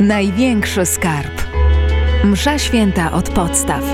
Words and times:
Największy 0.00 0.86
skarb. 0.86 1.42
Msza 2.24 2.58
święta 2.58 3.12
od 3.12 3.30
podstaw. 3.30 3.84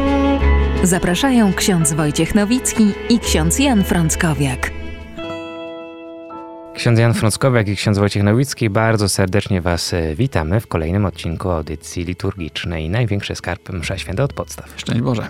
Zapraszają 0.82 1.52
ksiądz 1.52 1.92
Wojciech 1.92 2.34
Nowicki 2.34 2.92
i 3.08 3.18
ksiądz 3.18 3.58
Jan 3.58 3.84
Frąckowiak. 3.84 4.70
Ksiądz 6.74 6.98
Jan 6.98 7.14
Frąckowiak 7.14 7.68
i 7.68 7.76
ksiądz 7.76 7.98
Wojciech 7.98 8.22
Nowicki 8.22 8.70
bardzo 8.70 9.08
serdecznie 9.08 9.60
Was 9.60 9.94
e, 9.94 10.14
witamy 10.14 10.60
w 10.60 10.66
kolejnym 10.66 11.04
odcinku 11.04 11.50
audycji 11.50 12.04
liturgicznej 12.04 12.90
Największy 12.90 13.34
Skarb 13.34 13.72
Msza 13.72 13.98
Święta 13.98 14.22
od 14.24 14.32
podstaw. 14.32 14.74
Szczęść 14.76 15.00
Boże. 15.00 15.28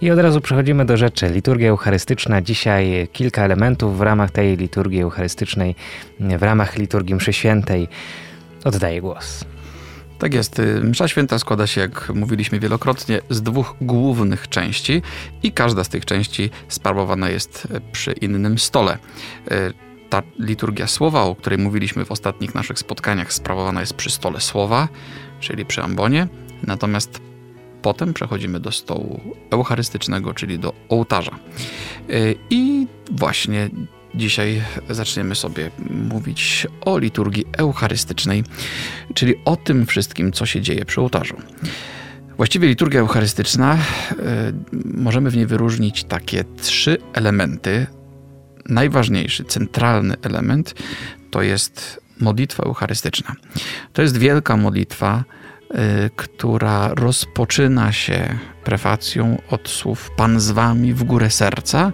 I 0.00 0.10
od 0.10 0.18
razu 0.18 0.40
przechodzimy 0.40 0.84
do 0.84 0.96
rzeczy. 0.96 1.28
Liturgia 1.28 1.70
Eucharystyczna. 1.70 2.42
Dzisiaj 2.42 3.08
kilka 3.12 3.44
elementów 3.44 3.98
w 3.98 4.00
ramach 4.00 4.30
tej 4.30 4.56
liturgii 4.56 5.02
eucharystycznej, 5.02 5.74
w 6.20 6.42
ramach 6.42 6.76
liturgii 6.76 7.14
Mszy 7.14 7.32
Świętej. 7.32 7.88
Oddaję 8.64 9.00
głos. 9.00 9.44
Tak 10.20 10.34
jest. 10.34 10.58
Y, 10.58 10.80
Msza 10.80 11.08
święta 11.08 11.38
składa 11.38 11.66
się, 11.66 11.80
jak 11.80 12.08
mówiliśmy 12.14 12.60
wielokrotnie, 12.60 13.20
z 13.30 13.42
dwóch 13.42 13.74
głównych 13.80 14.48
części 14.48 15.02
i 15.42 15.52
każda 15.52 15.84
z 15.84 15.88
tych 15.88 16.04
części 16.04 16.50
sprawowana 16.68 17.28
jest 17.30 17.68
przy 17.92 18.12
innym 18.12 18.58
stole. 18.58 18.98
Y, 19.52 19.72
ta 20.10 20.22
liturgia 20.38 20.86
słowa, 20.86 21.22
o 21.22 21.34
której 21.34 21.58
mówiliśmy 21.58 22.04
w 22.04 22.12
ostatnich 22.12 22.54
naszych 22.54 22.78
spotkaniach, 22.78 23.32
sprawowana 23.32 23.80
jest 23.80 23.94
przy 23.94 24.10
stole 24.10 24.40
słowa, 24.40 24.88
czyli 25.40 25.66
przy 25.66 25.82
ambonie, 25.82 26.28
natomiast 26.62 27.20
potem 27.82 28.14
przechodzimy 28.14 28.60
do 28.60 28.72
stołu 28.72 29.20
eucharystycznego, 29.50 30.34
czyli 30.34 30.58
do 30.58 30.72
ołtarza. 30.88 31.38
Y, 32.10 32.34
I 32.50 32.86
właśnie 33.10 33.70
Dzisiaj 34.14 34.62
zaczniemy 34.90 35.34
sobie 35.34 35.70
mówić 35.90 36.66
o 36.80 36.98
liturgii 36.98 37.44
eucharystycznej, 37.58 38.44
czyli 39.14 39.34
o 39.44 39.56
tym 39.56 39.86
wszystkim, 39.86 40.32
co 40.32 40.46
się 40.46 40.60
dzieje 40.60 40.84
przy 40.84 41.00
ołtarzu. 41.00 41.36
Właściwie 42.36 42.68
liturgia 42.68 43.00
eucharystyczna, 43.00 43.74
y, 43.74 43.78
możemy 44.84 45.30
w 45.30 45.36
niej 45.36 45.46
wyróżnić 45.46 46.04
takie 46.04 46.44
trzy 46.60 46.98
elementy. 47.12 47.86
Najważniejszy, 48.68 49.44
centralny 49.44 50.14
element 50.22 50.74
to 51.30 51.42
jest 51.42 52.00
modlitwa 52.20 52.62
eucharystyczna. 52.62 53.34
To 53.92 54.02
jest 54.02 54.16
wielka 54.16 54.56
modlitwa, 54.56 55.24
y, 55.70 56.10
która 56.16 56.88
rozpoczyna 56.94 57.92
się 57.92 58.38
prefacją 58.64 59.42
od 59.50 59.68
słów 59.68 60.10
Pan 60.16 60.40
z 60.40 60.50
wami 60.50 60.94
w 60.94 61.04
górę 61.04 61.30
serca, 61.30 61.92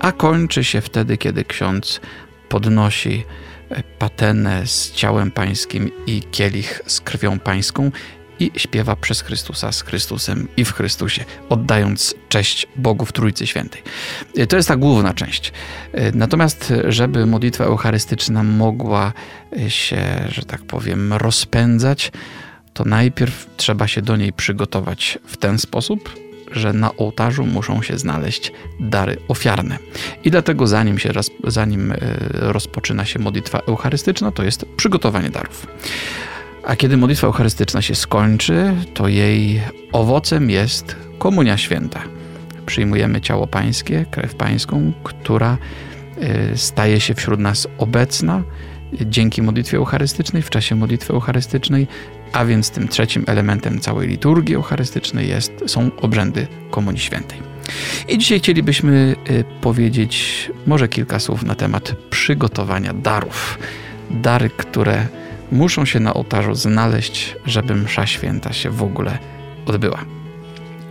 a 0.00 0.12
kończy 0.12 0.64
się 0.64 0.80
wtedy, 0.80 1.16
kiedy 1.16 1.44
ksiądz 1.44 2.00
podnosi 2.48 3.24
e, 3.70 3.82
patenę 3.98 4.66
z 4.66 4.92
ciałem 4.92 5.30
pańskim 5.30 5.90
i 6.06 6.22
kielich 6.30 6.80
z 6.86 7.00
krwią 7.00 7.38
pańską 7.38 7.90
i 8.40 8.50
śpiewa 8.56 8.96
przez 8.96 9.20
Chrystusa 9.20 9.72
z 9.72 9.82
Chrystusem 9.82 10.48
i 10.56 10.64
w 10.64 10.72
Chrystusie, 10.72 11.24
oddając 11.48 12.14
cześć 12.28 12.66
Bogu 12.76 13.04
w 13.04 13.12
Trójcy 13.12 13.46
Świętej. 13.46 13.82
E, 14.36 14.46
to 14.46 14.56
jest 14.56 14.68
ta 14.68 14.76
główna 14.76 15.14
część. 15.14 15.52
E, 15.92 16.12
natomiast, 16.12 16.72
żeby 16.88 17.26
modlitwa 17.26 17.64
eucharystyczna 17.64 18.42
mogła 18.42 19.12
się, 19.68 20.28
że 20.28 20.42
tak 20.42 20.62
powiem, 20.62 21.12
rozpędzać, 21.12 22.12
to 22.74 22.84
najpierw 22.84 23.46
trzeba 23.56 23.88
się 23.88 24.02
do 24.02 24.16
niej 24.16 24.32
przygotować 24.32 25.18
w 25.26 25.36
ten 25.36 25.58
sposób, 25.58 26.27
że 26.52 26.72
na 26.72 26.96
ołtarzu 26.96 27.46
muszą 27.46 27.82
się 27.82 27.98
znaleźć 27.98 28.52
dary 28.80 29.16
ofiarne. 29.28 29.78
I 30.24 30.30
dlatego 30.30 30.66
zanim, 30.66 30.98
się, 30.98 31.10
zanim 31.44 31.92
e, 31.92 31.96
rozpoczyna 32.30 33.04
się 33.04 33.18
modlitwa 33.18 33.58
eucharystyczna, 33.58 34.32
to 34.32 34.42
jest 34.44 34.64
przygotowanie 34.76 35.30
darów. 35.30 35.66
A 36.64 36.76
kiedy 36.76 36.96
modlitwa 36.96 37.26
eucharystyczna 37.26 37.82
się 37.82 37.94
skończy, 37.94 38.74
to 38.94 39.08
jej 39.08 39.60
owocem 39.92 40.50
jest 40.50 40.96
komunia 41.18 41.56
święta. 41.56 42.00
Przyjmujemy 42.66 43.20
ciało 43.20 43.46
pańskie, 43.46 44.06
krew 44.10 44.34
pańską, 44.34 44.92
która 45.04 45.58
e, 46.20 46.56
staje 46.56 47.00
się 47.00 47.14
wśród 47.14 47.40
nas 47.40 47.68
obecna 47.78 48.42
dzięki 48.92 49.42
modlitwie 49.42 49.76
eucharystycznej, 49.76 50.42
w 50.42 50.50
czasie 50.50 50.74
modlitwy 50.74 51.12
eucharystycznej, 51.12 51.86
a 52.32 52.44
więc 52.44 52.70
tym 52.70 52.88
trzecim 52.88 53.24
elementem 53.26 53.80
całej 53.80 54.08
liturgii 54.08 54.54
eucharystycznej 54.54 55.28
jest, 55.28 55.52
są 55.66 55.90
obrzędy 56.00 56.46
Komunii 56.70 57.00
Świętej. 57.00 57.38
I 58.08 58.18
dzisiaj 58.18 58.38
chcielibyśmy 58.38 59.16
y, 59.30 59.44
powiedzieć 59.60 60.50
może 60.66 60.88
kilka 60.88 61.18
słów 61.18 61.42
na 61.42 61.54
temat 61.54 61.92
przygotowania 62.10 62.92
darów. 62.92 63.58
Dary, 64.10 64.50
które 64.50 65.06
muszą 65.52 65.84
się 65.84 66.00
na 66.00 66.14
ołtarzu 66.14 66.54
znaleźć, 66.54 67.36
żeby 67.46 67.74
msza 67.74 68.06
święta 68.06 68.52
się 68.52 68.70
w 68.70 68.82
ogóle 68.82 69.18
odbyła. 69.66 70.04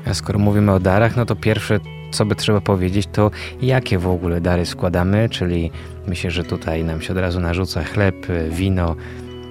A 0.06 0.14
skoro 0.14 0.40
mówimy 0.40 0.72
o 0.72 0.80
darach, 0.80 1.16
no 1.16 1.26
to 1.26 1.36
pierwsze, 1.36 1.80
co 2.12 2.26
by 2.26 2.36
trzeba 2.36 2.62
powiedzieć, 2.62 3.08
to 3.12 3.32
jakie 3.62 3.98
w 3.98 4.08
ogóle 4.08 4.42
dary 4.42 4.66
składamy, 4.66 5.30
czyli 5.30 5.72
myślę, 6.08 6.32
że 6.32 6.44
tutaj 6.44 6.84
nam 6.84 7.02
się 7.02 7.14
od 7.14 7.20
razu 7.20 7.40
narzuca 7.40 7.84
chleb, 7.84 8.16
wino, 8.50 8.96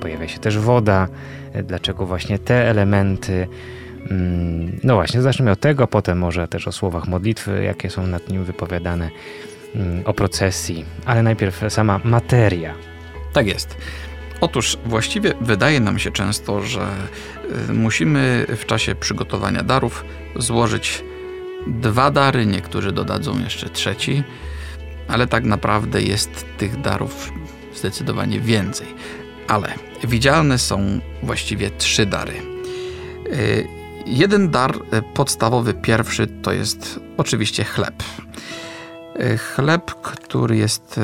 pojawia 0.00 0.28
się 0.28 0.38
też 0.38 0.58
woda, 0.58 1.08
dlaczego 1.62 2.06
właśnie 2.06 2.38
te 2.38 2.70
elementy. 2.70 3.48
Mm, 4.10 4.80
no 4.84 4.94
właśnie, 4.94 5.22
zacznijmy 5.22 5.50
od 5.50 5.60
tego, 5.60 5.86
potem 5.86 6.18
może 6.18 6.48
też 6.48 6.68
o 6.68 6.72
słowach 6.72 7.08
modlitwy, 7.08 7.64
jakie 7.64 7.90
są 7.90 8.06
nad 8.06 8.28
nim 8.30 8.44
wypowiadane, 8.44 9.10
mm, 9.74 10.02
o 10.06 10.14
procesji, 10.14 10.84
ale 11.04 11.22
najpierw 11.22 11.62
sama 11.68 12.00
materia. 12.04 12.74
Tak 13.32 13.46
jest. 13.46 13.76
Otóż 14.40 14.78
właściwie 14.84 15.32
wydaje 15.40 15.80
nam 15.80 15.98
się 15.98 16.10
często, 16.10 16.62
że 16.62 16.88
y, 17.70 17.72
musimy 17.72 18.46
w 18.48 18.66
czasie 18.66 18.94
przygotowania 18.94 19.62
darów 19.62 20.04
złożyć 20.36 21.04
dwa 21.66 22.10
dary, 22.10 22.46
niektórzy 22.46 22.92
dodadzą 22.92 23.38
jeszcze 23.38 23.68
trzeci, 23.68 24.22
ale 25.08 25.26
tak 25.26 25.44
naprawdę 25.44 26.02
jest 26.02 26.46
tych 26.58 26.80
darów 26.80 27.32
zdecydowanie 27.74 28.40
więcej 28.40 28.86
ale 29.48 29.74
widzialne 30.04 30.58
są 30.58 31.00
właściwie 31.22 31.70
trzy 31.70 32.06
dary. 32.06 32.32
Y, 33.26 33.68
jeden 34.06 34.50
dar 34.50 34.76
y, 34.76 35.02
podstawowy, 35.14 35.74
pierwszy, 35.74 36.26
to 36.26 36.52
jest 36.52 37.00
oczywiście 37.16 37.64
chleb. 37.64 38.02
Y, 39.20 39.38
chleb, 39.38 39.90
który 40.02 40.56
jest 40.56 41.00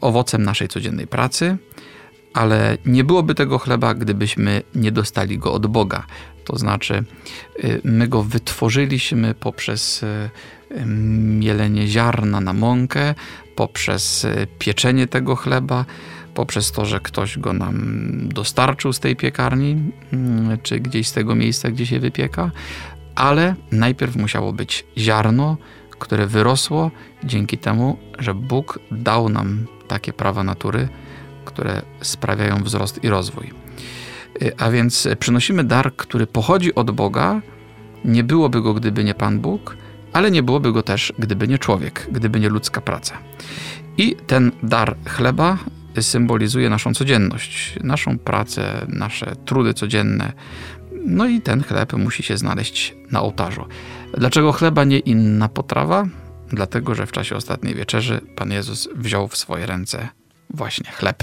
owocem 0.00 0.42
naszej 0.42 0.68
codziennej 0.68 1.06
pracy, 1.06 1.56
ale 2.34 2.78
nie 2.86 3.04
byłoby 3.04 3.34
tego 3.34 3.58
chleba, 3.58 3.94
gdybyśmy 3.94 4.62
nie 4.74 4.92
dostali 4.92 5.38
go 5.38 5.52
od 5.52 5.66
Boga. 5.66 6.06
To 6.44 6.58
znaczy, 6.58 7.04
my 7.84 8.08
go 8.08 8.22
wytworzyliśmy 8.22 9.34
poprzez 9.34 10.04
mielenie 10.86 11.86
ziarna 11.86 12.40
na 12.40 12.52
mąkę, 12.52 13.14
poprzez 13.56 14.26
pieczenie 14.58 15.06
tego 15.06 15.36
chleba, 15.36 15.84
poprzez 16.34 16.72
to, 16.72 16.84
że 16.84 17.00
ktoś 17.00 17.38
go 17.38 17.52
nam 17.52 17.78
dostarczył 18.28 18.92
z 18.92 19.00
tej 19.00 19.16
piekarni, 19.16 19.92
mm, 20.12 20.58
czy 20.62 20.80
gdzieś 20.80 21.08
z 21.08 21.12
tego 21.12 21.34
miejsca, 21.34 21.70
gdzie 21.70 21.86
się 21.86 22.00
wypieka, 22.00 22.50
ale 23.14 23.54
najpierw 23.72 24.16
musiało 24.16 24.52
być 24.52 24.86
ziarno, 24.98 25.56
które 25.90 26.26
wyrosło 26.26 26.90
dzięki 27.24 27.58
temu, 27.58 27.98
że 28.18 28.34
Bóg 28.34 28.78
dał 28.90 29.28
nam 29.28 29.66
takie 29.88 30.12
prawa 30.12 30.44
natury, 30.44 30.88
które 31.44 31.82
sprawiają 32.00 32.62
wzrost 32.62 33.04
i 33.04 33.08
rozwój. 33.08 33.50
Y, 34.42 34.52
a 34.58 34.70
więc 34.70 35.08
przynosimy 35.18 35.64
dar, 35.64 35.96
który 35.96 36.26
pochodzi 36.26 36.74
od 36.74 36.90
Boga. 36.90 37.40
Nie 38.04 38.24
byłoby 38.24 38.62
go, 38.62 38.74
gdyby 38.74 39.04
nie 39.04 39.14
Pan 39.14 39.40
Bóg, 39.40 39.76
ale 40.12 40.30
nie 40.30 40.42
byłoby 40.42 40.72
go 40.72 40.82
też, 40.82 41.12
gdyby 41.18 41.48
nie 41.48 41.58
człowiek, 41.58 42.08
gdyby 42.12 42.40
nie 42.40 42.48
ludzka 42.48 42.80
praca. 42.80 43.18
I 43.98 44.16
ten 44.26 44.52
dar 44.62 44.96
chleba 45.06 45.58
symbolizuje 46.00 46.70
naszą 46.70 46.94
codzienność, 46.94 47.78
naszą 47.82 48.18
pracę, 48.18 48.86
nasze 48.88 49.36
trudy 49.44 49.74
codzienne. 49.74 50.32
No 51.04 51.26
i 51.26 51.40
ten 51.40 51.62
chleb 51.62 51.92
musi 51.92 52.22
się 52.22 52.36
znaleźć 52.36 52.94
na 53.10 53.22
ołtarzu. 53.22 53.64
Dlaczego 54.18 54.52
chleba, 54.52 54.84
nie 54.84 54.98
inna 54.98 55.48
potrawa? 55.48 56.06
Dlatego, 56.48 56.94
że 56.94 57.06
w 57.06 57.12
czasie 57.12 57.36
ostatniej 57.36 57.74
wieczerzy 57.74 58.20
Pan 58.36 58.52
Jezus 58.52 58.88
wziął 58.96 59.28
w 59.28 59.36
swoje 59.36 59.66
ręce 59.66 60.08
właśnie 60.54 60.90
chleb. 60.90 61.22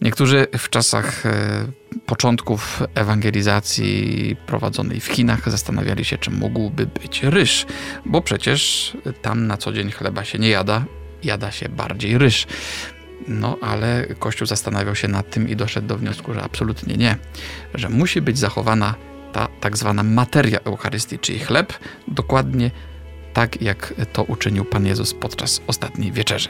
Niektórzy 0.00 0.46
w 0.58 0.68
czasach 0.68 1.26
e, 1.26 1.66
początków 2.06 2.82
ewangelizacji 2.94 4.36
prowadzonej 4.46 5.00
w 5.00 5.06
Chinach 5.06 5.50
zastanawiali 5.50 6.04
się, 6.04 6.18
czy 6.18 6.30
mógłby 6.30 6.86
być 6.86 7.22
ryż, 7.22 7.66
bo 8.06 8.22
przecież 8.22 8.96
tam 9.22 9.46
na 9.46 9.56
co 9.56 9.72
dzień 9.72 9.90
chleba 9.90 10.24
się 10.24 10.38
nie 10.38 10.48
jada, 10.48 10.84
jada 11.24 11.52
się 11.52 11.68
bardziej 11.68 12.18
ryż. 12.18 12.46
No, 13.28 13.58
ale 13.60 14.06
Kościół 14.18 14.46
zastanawiał 14.46 14.94
się 14.94 15.08
nad 15.08 15.30
tym 15.30 15.48
i 15.48 15.56
doszedł 15.56 15.88
do 15.88 15.96
wniosku, 15.96 16.34
że 16.34 16.42
absolutnie 16.42 16.96
nie, 16.96 17.16
że 17.74 17.88
musi 17.88 18.20
być 18.20 18.38
zachowana 18.38 18.94
ta 19.32 19.48
tak 19.60 19.76
zwana 19.76 20.02
materia 20.02 20.60
Eucharystii, 20.60 21.18
czyli 21.18 21.38
chleb, 21.38 21.72
dokładnie 22.08 22.70
tak 23.32 23.62
jak 23.62 23.94
to 24.12 24.24
uczynił 24.24 24.64
Pan 24.64 24.86
Jezus 24.86 25.14
podczas 25.14 25.60
ostatniej 25.66 26.12
wieczerzy. 26.12 26.48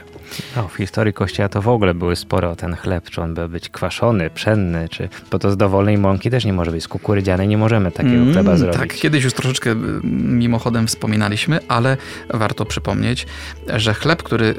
No, 0.55 0.67
w 0.67 0.75
historii 0.75 1.13
Kościoła 1.13 1.49
to 1.49 1.61
w 1.61 1.67
ogóle 1.67 1.93
były 1.93 2.15
spore 2.15 2.49
o 2.49 2.55
ten 2.55 2.75
chleb, 2.75 3.09
czy 3.09 3.21
on 3.21 3.33
by 3.33 3.49
być 3.49 3.69
kwaszony, 3.69 4.29
pszenny, 4.29 4.89
czy, 4.89 5.09
bo 5.31 5.39
to 5.39 5.51
z 5.51 5.57
dowolnej 5.57 5.97
mąki 5.97 6.29
też 6.29 6.45
nie 6.45 6.53
może 6.53 6.71
być, 6.71 6.83
z 6.83 6.87
kukurydzianej 6.87 7.47
nie 7.47 7.57
możemy 7.57 7.91
takiego 7.91 8.15
mm, 8.15 8.33
chleba 8.33 8.57
zrobić. 8.57 8.79
Tak, 8.79 8.93
kiedyś 8.93 9.23
już 9.23 9.33
troszeczkę 9.33 9.71
y, 9.71 9.75
mimochodem 10.03 10.87
wspominaliśmy, 10.87 11.59
ale 11.67 11.97
warto 12.29 12.65
przypomnieć, 12.65 13.27
że 13.75 13.93
chleb, 13.93 14.23
który 14.23 14.45
y, 14.45 14.55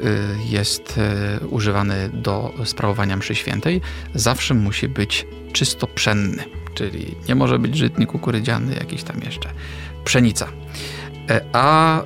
jest 0.49 0.99
y, 1.41 1.47
używany 1.47 2.09
do 2.13 2.53
sprawowania 2.65 3.17
mszy 3.17 3.35
świętej, 3.35 3.81
zawsze 4.15 4.53
musi 4.53 4.87
być 4.87 5.25
czysto 5.53 5.87
pszenny, 5.87 6.43
czyli 6.73 7.15
nie 7.29 7.35
może 7.35 7.59
być 7.59 7.77
żytni 7.77 8.07
kukurydziany, 8.07 8.75
jakiś 8.75 9.03
tam 9.03 9.21
jeszcze 9.25 9.49
pszenica. 10.05 10.47
E, 11.29 11.41
a 11.53 11.99
e, 12.01 12.03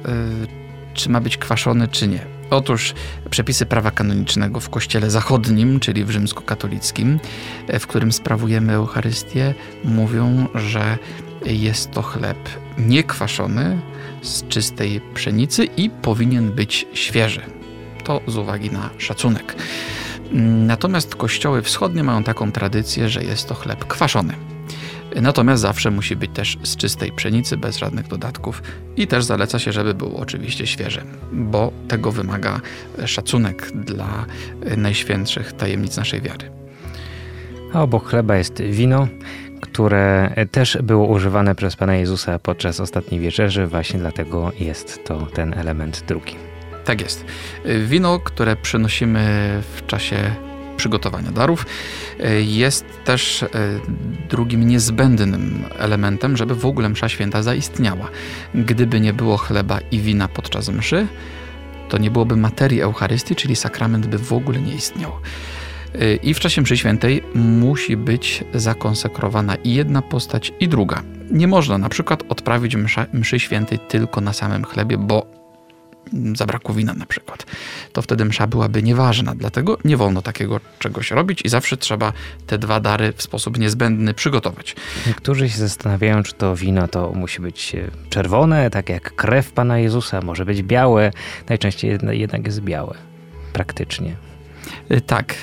czy 0.94 1.10
ma 1.10 1.22
być 1.22 1.38
kwaszony, 1.38 1.88
czy 1.88 2.08
nie? 2.08 2.38
Otóż 2.50 2.94
przepisy 3.30 3.66
prawa 3.66 3.92
kanonicznego 3.92 4.60
w 4.60 4.70
Kościele 4.70 5.10
Zachodnim, 5.12 5.80
czyli 5.80 6.06
w 6.06 6.12
rzymskokatolickim, 6.12 7.20
e, 7.68 7.80
w 7.80 7.88
którym 7.88 8.12
sprawujemy 8.12 8.74
Eucharystię, 8.74 9.54
mówią, 9.84 10.48
że 10.56 10.98
jest 11.46 11.92
to 11.92 12.02
chleb 12.02 12.38
niekwaszony 12.78 13.82
z 14.22 14.48
czystej 14.48 15.02
pszenicy 15.14 15.66
i 15.66 15.90
powinien 15.90 16.52
być 16.52 16.88
świeży. 16.94 17.42
To 18.04 18.22
z 18.28 18.38
uwagi 18.38 18.72
na 18.72 18.90
szacunek. 18.98 19.56
Natomiast 20.68 21.16
kościoły 21.16 21.62
wschodnie 21.62 22.04
mają 22.04 22.24
taką 22.24 22.52
tradycję, 22.52 23.10
że 23.10 23.24
jest 23.24 23.48
to 23.48 23.56
chleb 23.56 23.86
kwaszony. 23.86 24.34
Natomiast 25.16 25.62
zawsze 25.62 25.92
musi 25.92 26.16
być 26.16 26.32
też 26.34 26.58
z 26.64 26.76
czystej 26.76 27.12
pszenicy, 27.12 27.58
bez 27.58 27.78
żadnych 27.78 28.08
dodatków 28.08 28.62
i 28.98 29.08
też 29.08 29.24
zaleca 29.24 29.60
się, 29.60 29.72
żeby 29.72 29.94
był 29.94 30.18
oczywiście 30.18 30.68
świeży, 30.68 31.02
bo 31.32 31.72
tego 31.88 32.12
wymaga 32.12 32.62
szacunek 33.06 33.72
dla 33.72 34.26
najświętszych 34.78 35.54
tajemnic 35.54 35.98
naszej 35.98 36.22
wiary. 36.22 36.52
A 37.74 37.82
obok 37.82 38.10
chleba 38.10 38.36
jest 38.36 38.62
wino, 38.62 39.08
które 39.62 40.34
też 40.52 40.78
było 40.84 41.08
używane 41.08 41.56
przez 41.56 41.76
Pana 41.76 41.96
Jezusa 41.96 42.40
podczas 42.40 42.80
ostatniej 42.80 43.22
wieczerzy, 43.22 43.68
właśnie 43.68 44.00
dlatego 44.00 44.52
jest 44.60 45.06
to 45.06 45.28
ten 45.34 45.54
element 45.54 46.04
drugi. 46.08 46.36
Tak 46.86 47.02
jest. 47.02 47.26
Wino, 47.86 48.20
które 48.20 48.56
przynosimy 48.56 49.24
w 49.76 49.86
czasie 49.86 50.36
przygotowania 50.78 51.32
darów, 51.32 51.66
e, 52.20 52.42
jest 52.42 52.86
też 53.06 53.44
e, 53.44 53.48
drugim 54.30 54.68
niezbędnym 54.68 55.64
elementem, 55.80 56.38
żeby 56.38 56.56
w 56.56 56.66
ogóle 56.66 56.90
msza 56.90 57.10
święta 57.10 57.44
zaistniała. 57.44 58.10
Gdyby 58.56 59.00
nie 59.00 59.14
było 59.14 59.38
chleba 59.38 59.80
i 59.92 60.00
wina 60.00 60.28
podczas 60.28 60.70
mszy, 60.70 61.08
to 61.90 61.98
nie 61.98 62.12
byłoby 62.12 62.36
materii 62.36 62.82
Eucharystii, 62.82 63.36
czyli 63.36 63.56
sakrament 63.56 64.08
by 64.08 64.18
w 64.18 64.34
ogóle 64.34 64.62
nie 64.62 64.74
istniał. 64.74 65.12
E, 65.96 66.16
I 66.16 66.34
w 66.34 66.40
czasie 66.40 66.62
mszy 66.62 66.78
świętej 66.78 67.24
musi 67.36 67.98
być 67.98 68.44
zakonsekrowana 68.54 69.56
i 69.56 69.74
jedna 69.74 70.02
postać, 70.02 70.54
i 70.60 70.68
druga. 70.68 71.04
Nie 71.32 71.48
można 71.48 71.78
na 71.78 71.90
przykład 71.90 72.24
odprawić 72.30 72.76
msza, 72.76 73.06
mszy 73.14 73.40
świętej 73.40 73.80
tylko 73.80 74.22
na 74.22 74.34
samym 74.34 74.64
chlebie, 74.64 74.98
bo 74.98 75.37
zabrakło 76.36 76.76
wina 76.76 76.94
na 76.94 77.06
przykład, 77.06 77.46
to 77.94 78.02
wtedy 78.02 78.26
msza 78.26 78.48
byłaby 78.48 78.84
nieważna. 78.84 79.36
Dlatego 79.36 79.78
nie 79.86 79.98
wolno 79.98 80.22
takiego 80.22 80.60
czegoś 80.80 81.12
robić 81.12 81.42
i 81.46 81.50
zawsze 81.50 81.78
trzeba 81.78 82.14
te 82.48 82.58
dwa 82.58 82.80
dary 82.80 83.14
w 83.16 83.22
sposób 83.22 83.60
niezbędny 83.60 84.14
przygotować. 84.14 84.76
Niektórzy 85.08 85.50
się 85.50 85.58
zastanawiają, 85.58 86.24
czy 86.24 86.34
to 86.34 86.56
wino 86.56 86.88
to 86.88 87.12
musi 87.12 87.42
być 87.42 87.76
e, 87.76 87.88
czerwone, 88.10 88.70
tak 88.70 88.90
jak 88.90 89.16
krew 89.16 89.52
Pana 89.52 89.80
Jezusa, 89.80 90.22
może 90.22 90.46
być 90.46 90.64
białe. 90.64 91.12
Najczęściej 91.50 92.00
jednak 92.12 92.46
jest 92.46 92.62
białe, 92.62 92.96
praktycznie. 93.54 94.16
E, 94.90 95.02
tak. 95.02 95.36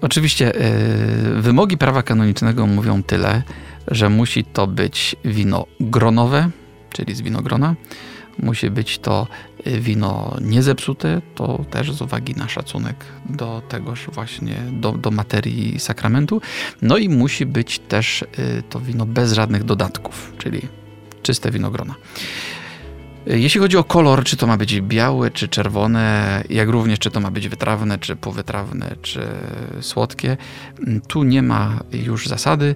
Oczywiście 0.00 0.54
e, 0.54 0.70
wymogi 1.40 1.78
prawa 1.78 2.02
kanonicznego 2.02 2.66
mówią 2.66 3.02
tyle, 3.02 3.42
że 3.88 4.08
musi 4.08 4.44
to 4.44 4.66
być 4.66 5.16
wino 5.24 5.66
gronowe, 5.80 6.50
czyli 6.92 7.14
z 7.14 7.20
winogrona, 7.20 7.74
Musi 8.38 8.70
być 8.70 8.98
to 8.98 9.26
y, 9.66 9.80
wino 9.80 10.36
niezepsute, 10.40 11.22
to 11.34 11.64
też 11.70 11.92
z 11.92 12.02
uwagi 12.02 12.34
na 12.34 12.48
szacunek 12.48 12.96
do 13.30 13.62
tegoż 13.68 14.06
właśnie, 14.12 14.56
do, 14.72 14.92
do 14.92 15.10
materii 15.10 15.80
sakramentu. 15.80 16.40
No 16.82 16.96
i 16.96 17.08
musi 17.08 17.46
być 17.46 17.78
też 17.78 18.22
y, 18.22 18.62
to 18.70 18.80
wino 18.80 19.06
bez 19.06 19.32
żadnych 19.32 19.64
dodatków, 19.64 20.32
czyli 20.38 20.60
czyste 21.22 21.50
winogrona. 21.50 21.94
Jeśli 23.26 23.60
chodzi 23.60 23.76
o 23.76 23.84
kolor, 23.84 24.24
czy 24.24 24.36
to 24.36 24.46
ma 24.46 24.56
być 24.56 24.80
białe, 24.80 25.30
czy 25.30 25.48
czerwone, 25.48 26.44
jak 26.50 26.68
również 26.68 26.98
czy 26.98 27.10
to 27.10 27.20
ma 27.20 27.30
być 27.30 27.48
wytrawne, 27.48 27.98
czy 27.98 28.16
półwytrawne, 28.16 28.96
czy 29.02 29.26
słodkie, 29.80 30.36
tu 31.08 31.22
nie 31.22 31.42
ma 31.42 31.80
już 31.92 32.28
zasady. 32.28 32.74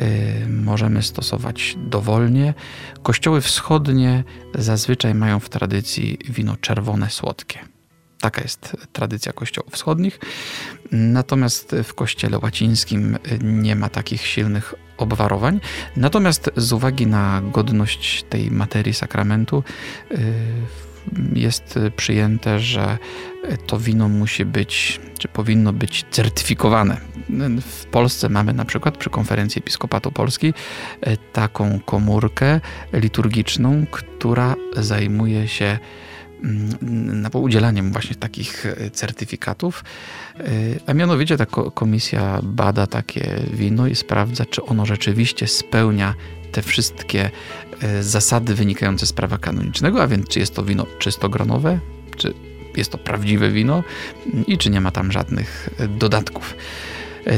Y, 0.00 0.46
możemy 0.48 1.02
stosować 1.02 1.76
dowolnie. 1.78 2.54
Kościoły 3.02 3.40
wschodnie 3.40 4.24
zazwyczaj 4.54 5.14
mają 5.14 5.40
w 5.40 5.48
tradycji 5.48 6.18
wino 6.28 6.56
czerwone, 6.60 7.10
słodkie. 7.10 7.58
Taka 8.20 8.42
jest 8.42 8.76
tradycja 8.92 9.32
kościołów 9.32 9.72
wschodnich. 9.72 10.20
Natomiast 10.92 11.76
w 11.84 11.94
kościele 11.94 12.38
łacińskim 12.38 13.18
nie 13.42 13.76
ma 13.76 13.88
takich 13.88 14.26
silnych 14.26 14.74
obwarowań. 14.96 15.60
Natomiast 15.96 16.50
z 16.56 16.72
uwagi 16.72 17.06
na 17.06 17.42
godność 17.52 18.24
tej 18.28 18.50
materii 18.50 18.94
sakramentu 18.94 19.62
y, 20.10 20.16
jest 21.34 21.78
przyjęte, 21.96 22.60
że 22.60 22.98
to 23.66 23.78
wino 23.78 24.08
musi 24.08 24.44
być, 24.44 25.00
czy 25.18 25.28
powinno 25.28 25.72
być 25.72 26.04
certyfikowane. 26.10 27.00
W 27.60 27.84
Polsce 27.84 28.28
mamy 28.28 28.52
na 28.52 28.64
przykład 28.64 28.96
przy 28.98 29.10
konferencji 29.10 29.58
Episkopatu 29.58 30.12
Polski 30.12 30.46
y, 31.06 31.16
taką 31.32 31.80
komórkę 31.80 32.60
liturgiczną, 32.92 33.86
która 33.90 34.54
zajmuje 34.76 35.48
się 35.48 35.78
na 37.12 37.30
udzielaniem 37.32 37.92
właśnie 37.92 38.16
takich 38.16 38.66
e, 38.66 38.90
certyfikatów, 38.90 39.84
e, 40.38 40.44
a 40.86 40.94
mianowicie 40.94 41.36
ta 41.36 41.46
komisja 41.74 42.40
bada 42.42 42.86
takie 42.86 43.42
wino 43.52 43.86
i 43.86 43.94
sprawdza, 43.94 44.46
czy 44.46 44.64
ono 44.64 44.86
rzeczywiście 44.86 45.46
spełnia 45.46 46.14
te 46.52 46.62
wszystkie 46.62 47.30
e, 47.80 48.02
zasady 48.02 48.54
wynikające 48.54 49.06
z 49.06 49.12
prawa 49.12 49.38
kanonicznego, 49.38 50.02
a 50.02 50.06
więc 50.06 50.28
czy 50.28 50.38
jest 50.38 50.54
to 50.54 50.64
wino 50.64 50.86
czystogronowe, 50.98 51.78
czy 52.16 52.34
jest 52.76 52.92
to 52.92 52.98
prawdziwe 52.98 53.50
wino 53.50 53.84
i 54.46 54.58
czy 54.58 54.70
nie 54.70 54.80
ma 54.80 54.90
tam 54.90 55.12
żadnych 55.12 55.68
dodatków. 55.98 56.54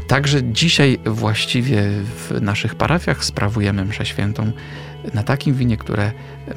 Także 0.06 0.42
dzisiaj 0.52 0.98
właściwie 1.04 1.82
w 2.28 2.40
naszych 2.40 2.74
parafiach 2.74 3.24
sprawujemy 3.24 3.84
mszę 3.84 4.06
świętą 4.06 4.52
na 5.14 5.22
takim 5.22 5.54
winie, 5.54 5.76
które 5.76 6.12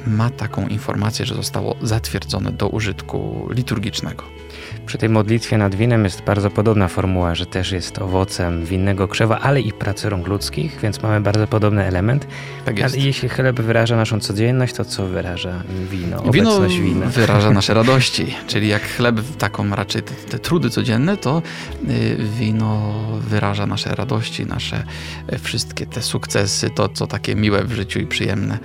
ma 0.06 0.30
taką 0.30 0.68
informację, 0.68 1.26
że 1.26 1.34
zostało 1.34 1.76
zatwierdzone 1.82 2.52
do 2.52 2.68
użytku 2.68 3.48
liturgicznego. 3.50 4.24
Przy 4.86 4.98
tej 4.98 5.08
modlitwie 5.08 5.58
nad 5.58 5.74
winem 5.74 6.04
jest 6.04 6.22
bardzo 6.22 6.50
podobna 6.50 6.88
formuła, 6.88 7.34
że 7.34 7.46
też 7.46 7.72
jest 7.72 7.98
owocem 7.98 8.64
winnego 8.64 9.08
krzewa, 9.08 9.40
ale 9.40 9.60
i 9.60 9.72
pracy 9.72 10.10
rąk 10.10 10.26
ludzkich, 10.26 10.78
więc 10.82 11.02
mamy 11.02 11.20
bardzo 11.20 11.46
podobny 11.46 11.84
element. 11.84 12.26
Tak 12.64 12.78
jest. 12.78 12.94
Ale 12.94 13.04
jeśli 13.04 13.28
chleb 13.28 13.60
wyraża 13.60 13.96
naszą 13.96 14.20
codzienność, 14.20 14.74
to 14.74 14.84
co 14.84 15.06
wyraża 15.06 15.62
wino? 15.90 16.22
Obecność 16.22 16.78
wino 16.78 16.94
wina. 16.94 17.06
wyraża 17.06 17.50
nasze 17.50 17.74
radości, 17.84 18.34
czyli 18.46 18.68
jak 18.68 18.82
chleb 18.82 19.20
taką 19.38 19.70
raczej 19.70 20.02
te, 20.02 20.14
te 20.14 20.38
trudy 20.38 20.70
codzienne, 20.70 21.16
to 21.16 21.42
y, 21.88 22.16
wino 22.38 22.94
wyraża 23.20 23.66
nasze 23.66 23.94
radości, 23.94 24.46
nasze 24.46 24.84
y, 25.32 25.38
wszystkie 25.38 25.86
te 25.86 26.02
sukcesy, 26.02 26.70
to 26.70 26.88
co 26.88 27.06
takie 27.06 27.34
miłe 27.34 27.64
w 27.64 27.72
życiu 27.72 27.98
i 28.00 28.06
przyjemne. 28.06 28.58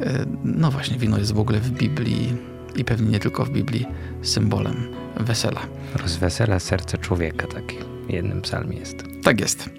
Y, 0.00 0.26
no 0.44 0.70
właśnie, 0.70 0.98
wino 0.98 1.18
jest 1.18 1.32
w 1.32 1.38
ogóle 1.38 1.60
w 1.60 1.70
Biblii 1.70 2.53
i 2.76 2.84
pewnie 2.84 3.10
nie 3.10 3.20
tylko 3.20 3.44
w 3.44 3.50
Biblii 3.50 3.86
symbolem 4.22 4.88
wesela. 5.16 5.60
Rozwesela 5.94 6.60
serce 6.60 6.98
człowieka, 6.98 7.46
tak 7.46 7.64
w 8.08 8.10
jednym 8.10 8.42
psalmie 8.42 8.78
jest. 8.78 8.96
Tak 9.22 9.40
jest. 9.40 9.70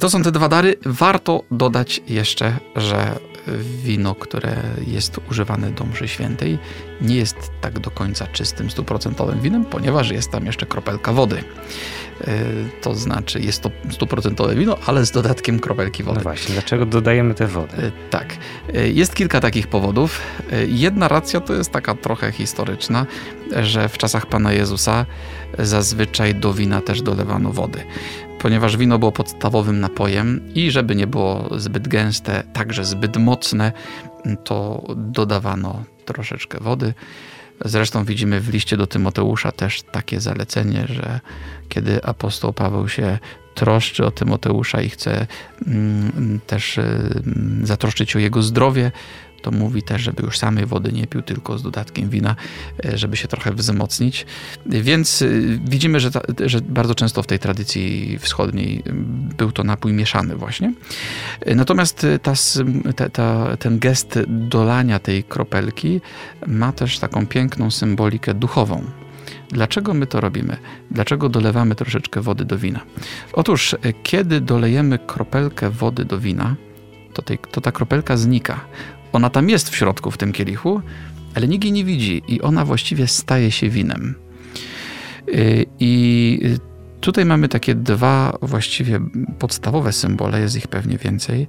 To 0.00 0.10
są 0.10 0.22
te 0.22 0.32
dwa 0.32 0.48
dary. 0.48 0.76
Warto 0.84 1.42
dodać 1.50 2.02
jeszcze, 2.08 2.56
że 2.76 3.18
wino, 3.84 4.14
które 4.14 4.56
jest 4.86 5.20
używane 5.30 5.70
do 5.70 5.84
mszy 5.84 6.08
świętej, 6.08 6.58
nie 7.00 7.16
jest 7.16 7.36
tak 7.60 7.78
do 7.78 7.90
końca 7.90 8.26
czystym, 8.26 8.70
stuprocentowym 8.70 9.40
winem, 9.40 9.64
ponieważ 9.64 10.10
jest 10.10 10.30
tam 10.30 10.46
jeszcze 10.46 10.66
kropelka 10.66 11.12
wody. 11.12 11.44
E, 12.20 12.44
to 12.82 12.94
znaczy, 12.94 13.40
jest 13.40 13.62
to 13.62 13.70
stuprocentowe 13.90 14.54
wino, 14.54 14.76
ale 14.86 15.06
z 15.06 15.10
dodatkiem 15.10 15.60
kropelki 15.60 16.02
wody. 16.02 16.18
No 16.18 16.22
właśnie, 16.22 16.52
dlaczego 16.52 16.86
dodajemy 16.86 17.34
tę 17.34 17.46
wodę? 17.46 17.76
E, 17.76 17.92
tak. 18.10 18.36
E, 18.74 18.88
jest 18.88 19.14
kilka 19.14 19.40
takich 19.40 19.66
powodów. 19.66 20.20
Jedna 20.66 21.08
racja 21.08 21.40
to 21.40 21.54
jest 21.54 21.70
taka 21.70 21.94
trochę 21.94 22.32
historyczna, 22.32 23.06
że 23.62 23.88
w 23.88 23.98
czasach 23.98 24.26
Pana 24.26 24.52
Jezusa 24.52 25.06
zazwyczaj 25.58 26.34
do 26.34 26.54
wina 26.54 26.80
też 26.80 27.02
dolewano 27.02 27.52
wody 27.52 27.84
ponieważ 28.42 28.76
wino 28.76 28.98
było 28.98 29.12
podstawowym 29.12 29.80
napojem 29.80 30.54
i 30.54 30.70
żeby 30.70 30.96
nie 30.96 31.06
było 31.06 31.48
zbyt 31.58 31.88
gęste, 31.88 32.42
także 32.52 32.84
zbyt 32.84 33.16
mocne, 33.16 33.72
to 34.44 34.84
dodawano 34.96 35.84
troszeczkę 36.04 36.58
wody. 36.60 36.94
Zresztą 37.64 38.04
widzimy 38.04 38.40
w 38.40 38.48
liście 38.48 38.76
do 38.76 38.86
Tymoteusza 38.86 39.52
też 39.52 39.82
takie 39.82 40.20
zalecenie, 40.20 40.86
że 40.86 41.20
kiedy 41.68 42.04
apostoł 42.04 42.52
Paweł 42.52 42.88
się 42.88 43.18
troszczy 43.54 44.06
o 44.06 44.10
Tymoteusza 44.10 44.82
i 44.82 44.88
chce 44.88 45.26
mm, 45.66 46.40
też 46.46 46.78
mm, 46.78 47.60
zatroszczyć 47.66 48.16
o 48.16 48.18
jego 48.18 48.42
zdrowie, 48.42 48.92
to 49.42 49.50
mówi 49.50 49.82
też, 49.82 50.02
żeby 50.02 50.22
już 50.22 50.38
samej 50.38 50.66
wody 50.66 50.92
nie 50.92 51.06
pił, 51.06 51.22
tylko 51.22 51.58
z 51.58 51.62
dodatkiem 51.62 52.08
wina, 52.08 52.36
e, 52.84 52.98
żeby 52.98 53.16
się 53.16 53.28
trochę 53.28 53.52
wzmocnić. 53.52 54.26
Więc 54.66 55.22
e, 55.22 55.26
widzimy, 55.64 56.00
że, 56.00 56.10
ta, 56.10 56.20
że 56.46 56.60
bardzo 56.60 56.94
często 56.94 57.22
w 57.22 57.26
tej 57.26 57.38
tradycji 57.38 58.18
wschodniej 58.18 58.82
był 59.38 59.52
to 59.52 59.64
napój 59.64 59.92
mieszany 59.92 60.36
właśnie. 60.36 60.74
E, 61.40 61.54
natomiast 61.54 62.06
ta, 62.22 62.32
ta, 62.96 63.08
ta, 63.08 63.56
ten 63.56 63.78
gest 63.78 64.18
dolania 64.28 64.98
tej 64.98 65.24
kropelki 65.24 66.00
ma 66.46 66.72
też 66.72 66.98
taką 66.98 67.26
piękną 67.26 67.70
symbolikę 67.70 68.34
duchową. 68.34 68.84
Dlaczego 69.48 69.94
my 69.94 70.06
to 70.06 70.20
robimy? 70.20 70.56
Dlaczego 70.90 71.28
dolewamy 71.28 71.74
troszeczkę 71.74 72.20
wody 72.20 72.44
do 72.44 72.58
wina? 72.58 72.80
Otóż, 73.32 73.76
kiedy 74.02 74.40
dolejemy 74.40 74.98
kropelkę 74.98 75.70
wody 75.70 76.04
do 76.04 76.18
wina, 76.18 76.56
to, 77.12 77.22
tej, 77.22 77.38
to 77.38 77.60
ta 77.60 77.72
kropelka 77.72 78.16
znika. 78.16 78.60
Ona 79.12 79.30
tam 79.30 79.50
jest 79.50 79.70
w 79.70 79.76
środku 79.76 80.10
w 80.10 80.18
tym 80.18 80.32
kielichu, 80.32 80.80
ale 81.34 81.48
nikt 81.48 81.64
jej 81.64 81.72
nie 81.72 81.84
widzi 81.84 82.22
i 82.28 82.40
ona 82.40 82.64
właściwie 82.64 83.06
staje 83.06 83.50
się 83.50 83.68
winem. 83.68 84.14
Y, 85.28 85.66
I 85.80 86.40
tutaj 87.00 87.24
mamy 87.24 87.48
takie 87.48 87.74
dwa 87.74 88.38
właściwie 88.42 89.00
podstawowe 89.38 89.92
symbole, 89.92 90.40
jest 90.40 90.56
ich 90.56 90.68
pewnie 90.68 90.98
więcej, 90.98 91.46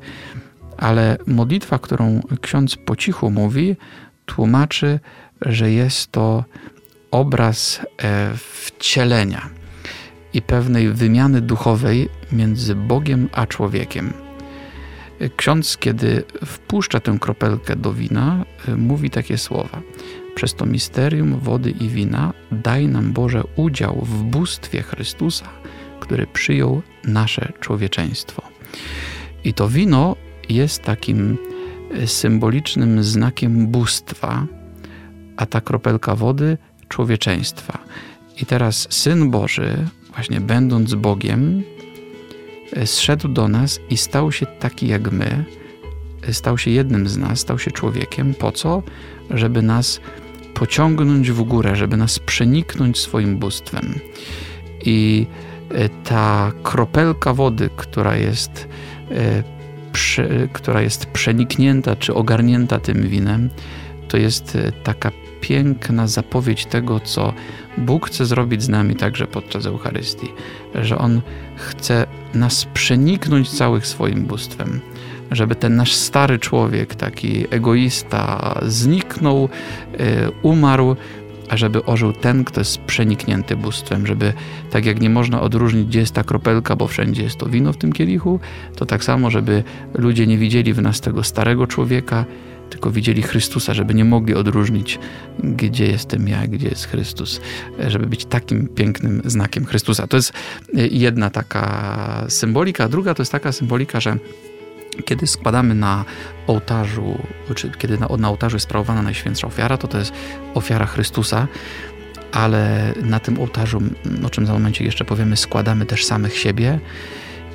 ale 0.78 1.18
modlitwa, 1.28 1.80
którą 1.80 2.22
ksiądz 2.42 2.76
po 2.76 2.96
cichu 2.96 3.32
mówi, 3.32 3.76
tłumaczy, 4.26 5.00
że 5.42 5.72
jest 5.72 6.12
to 6.12 6.44
obraz 7.12 7.82
e, 8.04 8.32
wcielenia 8.36 9.50
i 10.34 10.42
pewnej 10.42 10.90
wymiany 10.90 11.42
duchowej 11.42 12.10
między 12.32 12.76
Bogiem 12.76 13.30
a 13.32 13.48
człowiekiem. 13.48 14.23
Ksiądz, 15.30 15.78
kiedy 15.78 16.24
wpuszcza 16.46 17.00
tę 17.00 17.18
kropelkę 17.20 17.76
do 17.76 17.94
wina, 17.94 18.46
y, 18.68 18.76
mówi 18.76 19.10
takie 19.10 19.38
słowa. 19.38 19.82
Przez 20.36 20.54
to 20.54 20.66
misterium 20.66 21.40
wody 21.40 21.72
i 21.72 21.90
wina 21.90 22.34
daj 22.52 22.88
nam 22.88 23.14
Boże 23.14 23.44
udział 23.56 24.02
w 24.02 24.24
bóstwie 24.24 24.82
Chrystusa, 24.82 25.50
który 26.00 26.28
przyjął 26.28 26.82
nasze 27.04 27.54
człowieczeństwo. 27.60 28.42
I 29.44 29.54
to 29.54 29.70
wino 29.70 30.16
jest 30.50 30.84
takim 30.84 31.38
y, 31.96 32.08
symbolicznym 32.08 33.04
znakiem 33.04 33.68
bóstwa, 33.68 34.48
a 35.38 35.46
ta 35.46 35.62
kropelka 35.62 36.16
wody 36.16 36.58
człowieczeństwa. 36.88 37.80
I 38.42 38.46
teraz 38.46 38.88
Syn 38.90 39.32
Boży, 39.32 39.88
właśnie 40.14 40.42
będąc 40.42 40.94
Bogiem, 40.94 41.64
zszedł 42.86 43.28
do 43.28 43.48
nas 43.48 43.80
i 43.90 43.98
stał 43.98 44.32
się 44.32 44.46
taki 44.46 44.88
jak 44.88 45.12
my, 45.12 45.46
stał 46.32 46.58
się 46.58 46.72
jednym 46.72 47.08
z 47.08 47.18
nas, 47.18 47.40
stał 47.40 47.60
się 47.60 47.72
człowiekiem. 47.72 48.34
Po 48.34 48.52
co? 48.52 48.84
Żeby 49.30 49.62
nas 49.62 50.00
pociągnąć 50.54 51.32
w 51.32 51.42
górę, 51.42 51.76
żeby 51.76 51.98
nas 51.98 52.20
przeniknąć 52.20 53.00
swoim 53.00 53.38
bóstwem. 53.38 54.00
I 54.86 55.28
e, 55.70 55.90
ta 55.90 56.52
kropelka 56.64 57.34
wody, 57.34 57.70
która 57.76 58.16
jest, 58.16 58.68
e, 59.12 59.44
która 60.54 60.82
jest 60.82 61.06
przeniknięta 61.06 61.96
czy 61.96 62.14
ogarnięta 62.14 62.80
tym 62.80 63.08
winem, 63.08 63.50
to 64.08 64.18
jest 64.18 64.56
e, 64.56 64.72
taka 64.72 65.12
piękna 65.42 66.08
zapowiedź 66.08 66.66
tego, 66.66 67.00
co 67.00 67.34
Bóg 67.78 68.08
chce 68.08 68.26
zrobić 68.26 68.64
z 68.64 68.70
nami 68.70 68.96
także 68.96 69.28
podczas 69.28 69.66
Eucharystii, 69.66 70.28
że 70.76 70.98
On 70.98 71.22
chce 71.56 72.08
nas 72.34 72.66
przeniknąć 72.74 73.50
całych 73.50 73.88
swoim 73.88 74.26
bóstwem, 74.26 74.80
żeby 75.32 75.56
ten 75.56 75.76
nasz 75.76 75.94
stary 75.94 76.40
człowiek, 76.40 76.96
taki 76.96 77.46
egoista, 77.50 78.60
zniknął, 78.66 79.50
y, 79.94 80.00
umarł, 80.42 80.96
a 81.50 81.58
żeby 81.58 81.86
ożył 81.86 82.14
ten, 82.14 82.44
kto 82.44 82.62
jest 82.62 82.78
przeniknięty 82.78 83.56
bóstwem, 83.56 84.08
żeby 84.08 84.34
tak 84.72 84.86
jak 84.86 85.02
nie 85.02 85.10
można 85.10 85.42
odróżnić, 85.42 85.88
gdzie 85.88 86.00
jest 86.00 86.14
ta 86.14 86.24
kropelka, 86.24 86.76
bo 86.76 86.88
wszędzie 86.88 87.24
jest 87.24 87.38
to 87.38 87.46
wino 87.46 87.74
w 87.74 87.78
tym 87.78 87.94
kielichu, 87.94 88.40
to 88.76 88.86
tak 88.86 89.04
samo, 89.04 89.30
żeby 89.30 89.64
ludzie 89.94 90.28
nie 90.28 90.38
widzieli 90.38 90.74
w 90.74 90.82
nas 90.82 91.02
tego 91.02 91.24
starego 91.24 91.68
człowieka, 91.68 92.26
tylko 92.70 92.92
widzieli 92.92 93.22
Chrystusa, 93.22 93.74
żeby 93.74 93.94
nie 93.94 94.06
mogli 94.06 94.36
odróżnić, 94.36 95.00
gdzie 95.40 95.86
jestem 95.86 96.28
ja, 96.28 96.48
gdzie 96.48 96.68
jest 96.68 96.88
Chrystus, 96.88 97.42
żeby 97.88 98.06
być 98.06 98.26
takim 98.26 98.68
pięknym 98.68 99.22
znakiem 99.26 99.66
Chrystusa. 99.66 100.08
To 100.08 100.18
jest 100.18 100.34
jedna 100.92 101.30
taka 101.30 102.26
symbolika. 102.30 102.90
Druga 102.90 103.14
to 103.14 103.22
jest 103.22 103.32
taka 103.32 103.52
symbolika, 103.52 104.00
że 104.00 104.18
kiedy 105.06 105.28
składamy 105.28 105.76
na 105.76 106.06
ołtarzu, 106.48 107.18
czy 107.56 107.72
kiedy 107.78 107.98
na, 107.98 108.08
na 108.18 108.30
ołtarzu 108.30 108.56
jest 108.56 108.66
sprawowana 108.66 109.02
Najświętsza 109.02 109.48
Ofiara, 109.48 109.78
to 109.78 109.88
to 109.88 109.98
jest 109.98 110.14
ofiara 110.54 110.86
Chrystusa, 110.86 111.48
ale 112.32 112.94
na 113.04 113.20
tym 113.20 113.40
ołtarzu, 113.40 113.82
o 114.26 114.30
czym 114.30 114.46
za 114.46 114.54
momencie 114.54 114.86
jeszcze 114.86 115.06
powiemy, 115.06 115.38
składamy 115.38 115.86
też 115.86 116.06
samych 116.06 116.38
siebie 116.38 116.80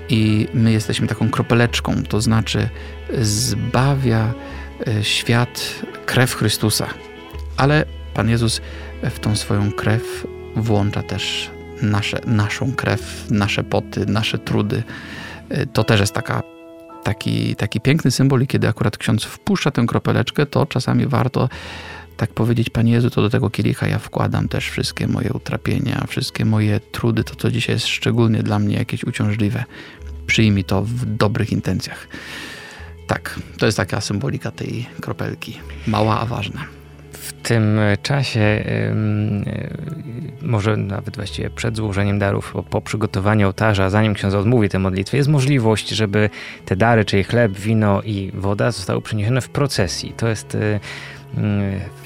i 0.09 0.49
my 0.55 0.73
jesteśmy 0.73 1.07
taką 1.07 1.31
kropeleczką, 1.31 2.03
to 2.09 2.21
znaczy 2.21 2.69
zbawia 3.21 4.35
E, 4.35 4.58
świat 5.02 5.75
krew 6.06 6.35
Chrystusa. 6.35 6.87
Ale 7.56 7.85
Pan 8.14 8.28
Jezus 8.28 8.61
w 9.02 9.18
tą 9.18 9.37
swoją 9.37 9.73
krew 9.73 10.26
włącza 10.56 11.02
też 11.02 11.50
nasze, 11.82 12.20
naszą 12.26 12.73
krew, 12.73 13.26
nasze 13.30 13.64
poty, 13.64 14.06
nasze 14.06 14.38
trudy. 14.38 14.82
E, 15.49 15.66
to 15.66 15.85
też 15.85 16.00
jest 16.00 16.12
taka, 16.12 16.42
taki, 17.04 17.56
taki 17.56 17.80
piękny 17.80 18.11
symbol 18.11 18.42
i 18.42 18.47
kiedy 18.47 18.68
akurat 18.68 18.99
ksiądz 18.99 19.25
wpuszcza 19.25 19.70
tę 19.70 19.87
kropeleczkę, 19.87 20.47
to 20.47 20.66
czasami 20.66 21.06
warto 21.06 21.49
tak 22.16 22.30
powiedzieć, 22.30 22.70
Panie 22.70 22.92
Jezu, 22.92 23.11
to 23.11 23.23
do 23.23 23.30
tego 23.30 23.50
kielicha 23.50 23.88
ja 23.88 23.99
wkładam 23.99 24.49
też 24.49 24.70
wszystkie 24.70 25.06
moje 25.06 25.32
utrapienia, 25.32 26.04
wszystkie 26.08 26.44
moje 26.44 26.80
trudy, 26.80 27.25
to 27.25 27.35
co 27.35 27.50
dzisiaj 27.50 27.75
jest 27.75 27.87
szczególnie 27.87 28.42
dla 28.42 28.58
mnie 28.58 28.76
jakieś 28.76 29.04
uciążliwe. 29.04 29.64
Przyjmij 30.26 30.64
to 30.64 30.82
w 30.82 31.04
dobrych 31.04 31.52
intencjach. 31.52 32.08
Tak, 33.09 33.41
to 33.59 33.67
jest 33.67 33.79
taka 33.79 34.00
symbolika 34.00 34.50
tej 34.50 34.87
kropelki. 35.00 35.59
Mała, 35.87 36.21
a 36.21 36.27
ważna. 36.27 36.65
W 37.12 37.33
tym 37.33 37.81
czasie, 38.03 38.65
może 40.43 40.77
nawet 40.77 41.17
właściwie 41.17 41.50
przed 41.50 41.77
złożeniem 41.77 42.19
darów, 42.19 42.55
po, 42.71 42.81
przygotowaniu 42.81 43.47
ołtarza, 43.47 43.91
zanim 43.91 44.15
ksiądz 44.15 44.35
odmówi 44.35 44.69
tę 44.69 44.79
modlitwę, 44.79 45.17
jest 45.17 45.29
możliwość, 45.29 45.88
żeby 45.88 46.31
te 46.65 46.77
dary, 46.77 47.05
czyli 47.05 47.25
chleb, 47.25 47.53
wino 47.53 48.03
i 48.03 48.31
woda, 48.35 48.71
zostały 48.71 49.03
przeniesione 49.03 49.41
w 49.41 49.49
procesji. 49.49 50.12
To 50.17 50.29
jest 50.29 50.57
Mm, 50.57 50.81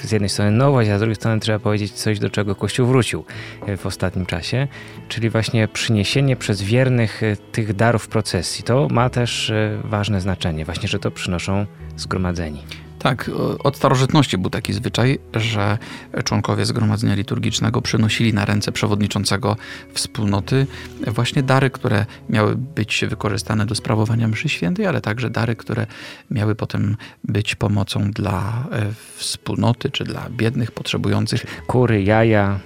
z 0.02 0.12
jednej 0.12 0.28
strony 0.28 0.50
nowość, 0.50 0.90
a 0.90 0.96
z 0.96 1.00
drugiej 1.00 1.14
strony 1.14 1.40
trzeba 1.40 1.58
powiedzieć 1.58 1.92
coś, 1.92 2.18
do 2.18 2.30
czego 2.30 2.54
Kościół 2.54 2.86
wrócił 2.86 3.24
e, 3.66 3.76
w 3.76 3.86
ostatnim 3.86 4.26
czasie, 4.26 4.68
czyli 5.08 5.30
właśnie 5.30 5.68
przyniesienie 5.68 6.36
przez 6.36 6.62
wiernych 6.62 7.22
e, 7.22 7.36
tych 7.36 7.74
darów 7.74 8.08
procesji. 8.08 8.64
To 8.64 8.88
ma 8.90 9.10
też 9.10 9.50
e, 9.50 9.78
ważne 9.84 10.20
znaczenie, 10.20 10.64
właśnie, 10.64 10.88
że 10.88 10.98
to 10.98 11.10
przynoszą 11.10 11.66
zgromadzeni. 11.96 12.62
Tak, 13.02 13.30
od 13.58 13.76
starożytności 13.76 14.38
był 14.38 14.50
taki 14.50 14.72
zwyczaj, 14.72 15.18
że 15.34 15.78
członkowie 16.24 16.66
zgromadzenia 16.66 17.14
liturgicznego 17.14 17.82
przynosili 17.82 18.34
na 18.34 18.44
ręce 18.44 18.72
przewodniczącego 18.72 19.56
wspólnoty 19.92 20.66
właśnie 21.06 21.42
dary, 21.42 21.70
które 21.70 22.06
miały 22.28 22.56
być 22.56 23.04
wykorzystane 23.08 23.66
do 23.66 23.74
sprawowania 23.74 24.28
mszy 24.28 24.48
świętej, 24.48 24.86
ale 24.86 25.00
także 25.00 25.30
dary, 25.30 25.56
które 25.56 25.86
miały 26.30 26.54
potem 26.54 26.96
być 27.24 27.54
pomocą 27.54 28.10
dla 28.10 28.64
e, 28.72 28.92
wspólnoty 29.16 29.90
czy 29.90 30.04
dla 30.04 30.28
biednych, 30.30 30.70
potrzebujących. 30.70 31.46
Kury, 31.66 32.02
jaja, 32.02 32.60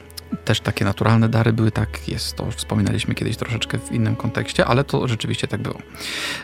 też 0.45 0.61
takie 0.61 0.85
naturalne 0.85 1.29
dary 1.29 1.53
były, 1.53 1.71
tak 1.71 2.09
jest. 2.09 2.37
To 2.37 2.51
wspominaliśmy 2.51 3.15
kiedyś 3.15 3.37
troszeczkę 3.37 3.79
w 3.79 3.93
innym 3.93 4.17
kontekście, 4.17 4.67
ale 4.67 4.85
to 4.85 5.09
rzeczywiście 5.09 5.49
tak 5.49 5.63
było. 5.63 5.79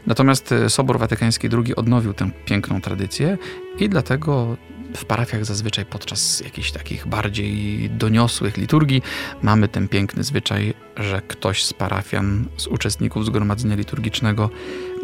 Natomiast 0.07 0.53
e, 0.53 0.71
Sobor 0.71 0.99
Watykański 0.99 1.49
II 1.53 1.77
odnowił 1.77 2.15
tę 2.15 2.31
piękną 2.45 2.81
tradycję 2.81 3.39
i 3.79 3.89
dlatego 3.89 4.57
w 4.97 5.05
parafiach 5.05 5.45
zazwyczaj 5.45 5.87
podczas 5.87 6.41
jakichś 6.41 6.73
takich 6.73 7.07
bardziej 7.07 7.91
doniosłych 7.91 8.57
liturgii 8.57 9.03
mamy 9.43 9.69
ten 9.69 9.89
piękny 9.89 10.25
zwyczaj, 10.25 10.75
że 10.97 11.23
ktoś 11.29 11.65
z 11.65 11.73
parafian, 11.73 12.45
z 12.57 12.67
uczestników 12.67 13.27
zgromadzenia 13.27 13.77
liturgicznego 13.77 14.51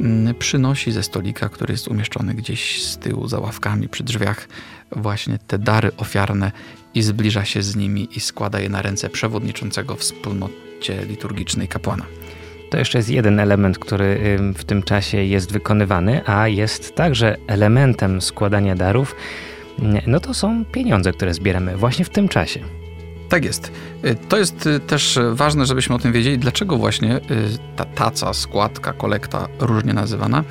mm, 0.00 0.35
przynosi 0.35 0.92
ze 0.92 1.02
stolika, 1.02 1.49
który 1.49 1.73
jest 1.73 1.88
umieszczony 1.88 2.35
gdzieś 2.35 2.82
z 2.82 2.99
tyłu 2.99 3.28
za 3.28 3.38
ławkami 3.38 3.88
przy 3.88 4.04
drzwiach, 4.04 4.49
właśnie 4.92 5.38
te 5.47 5.58
dary 5.58 5.90
ofiarne 5.97 6.52
i 6.99 7.02
zbliża 7.02 7.45
się 7.45 7.62
z 7.62 7.76
nimi 7.76 8.09
i 8.17 8.21
składa 8.21 8.61
je 8.61 8.69
na 8.69 8.83
ręce 8.83 9.11
przewodniczącego 9.11 9.97
wspólnocie 9.97 11.05
liturgicznej 11.09 11.69
kapłana. 11.69 12.07
To 12.71 12.78
jeszcze 12.78 12.99
jest 12.99 13.11
jeden 13.11 13.40
element, 13.40 13.78
który 13.78 14.38
w 14.55 14.64
tym 14.64 14.83
czasie 14.83 15.19
jest 15.19 15.52
wykonywany, 15.52 16.21
a 16.26 16.49
jest 16.49 16.95
także 16.95 17.37
elementem 17.47 18.21
składania 18.21 18.76
darów 18.76 19.17
no 20.07 20.21
to 20.21 20.35
są 20.35 20.64
pieniądze, 20.64 21.12
które 21.12 21.35
zbieramy 21.35 21.76
właśnie 21.76 22.05
w 22.05 22.09
tym 22.09 22.28
czasie. 22.28 22.61
Tak 23.28 23.45
jest. 23.45 23.73
Y, 24.05 24.17
to 24.28 24.38
jest 24.38 24.67
y, 24.67 24.81
też 24.81 25.19
ważne, 25.33 25.67
żebyśmy 25.67 25.95
o 25.95 25.99
tym 25.99 26.12
wiedzieli, 26.12 26.38
dlaczego 26.38 26.76
właśnie 26.76 27.17
y, 27.17 27.21
ta 27.76 27.85
taca, 27.85 28.33
składka, 28.33 28.93
kolekta, 28.93 29.49
różnie 29.59 29.95
nazywana, 29.95 30.45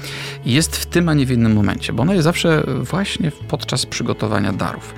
jest 0.46 0.78
w 0.78 0.86
tym, 0.86 1.10
a 1.10 1.14
nie 1.14 1.26
w 1.26 1.32
innym 1.32 1.54
momencie, 1.54 1.94
bo 1.94 2.04
ona 2.04 2.14
jest 2.14 2.24
zawsze 2.24 2.64
właśnie 2.82 3.32
podczas 3.48 3.86
przygotowania 3.86 4.54
darów. 4.54 4.94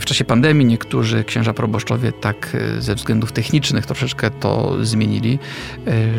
W 0.00 0.04
czasie 0.04 0.24
pandemii 0.24 0.66
niektórzy 0.66 1.24
księża 1.24 1.52
proboszczowie 1.52 2.12
tak 2.12 2.56
ze 2.78 2.94
względów 2.94 3.32
technicznych 3.32 3.86
troszeczkę 3.86 4.30
to 4.30 4.76
zmienili, 4.82 5.38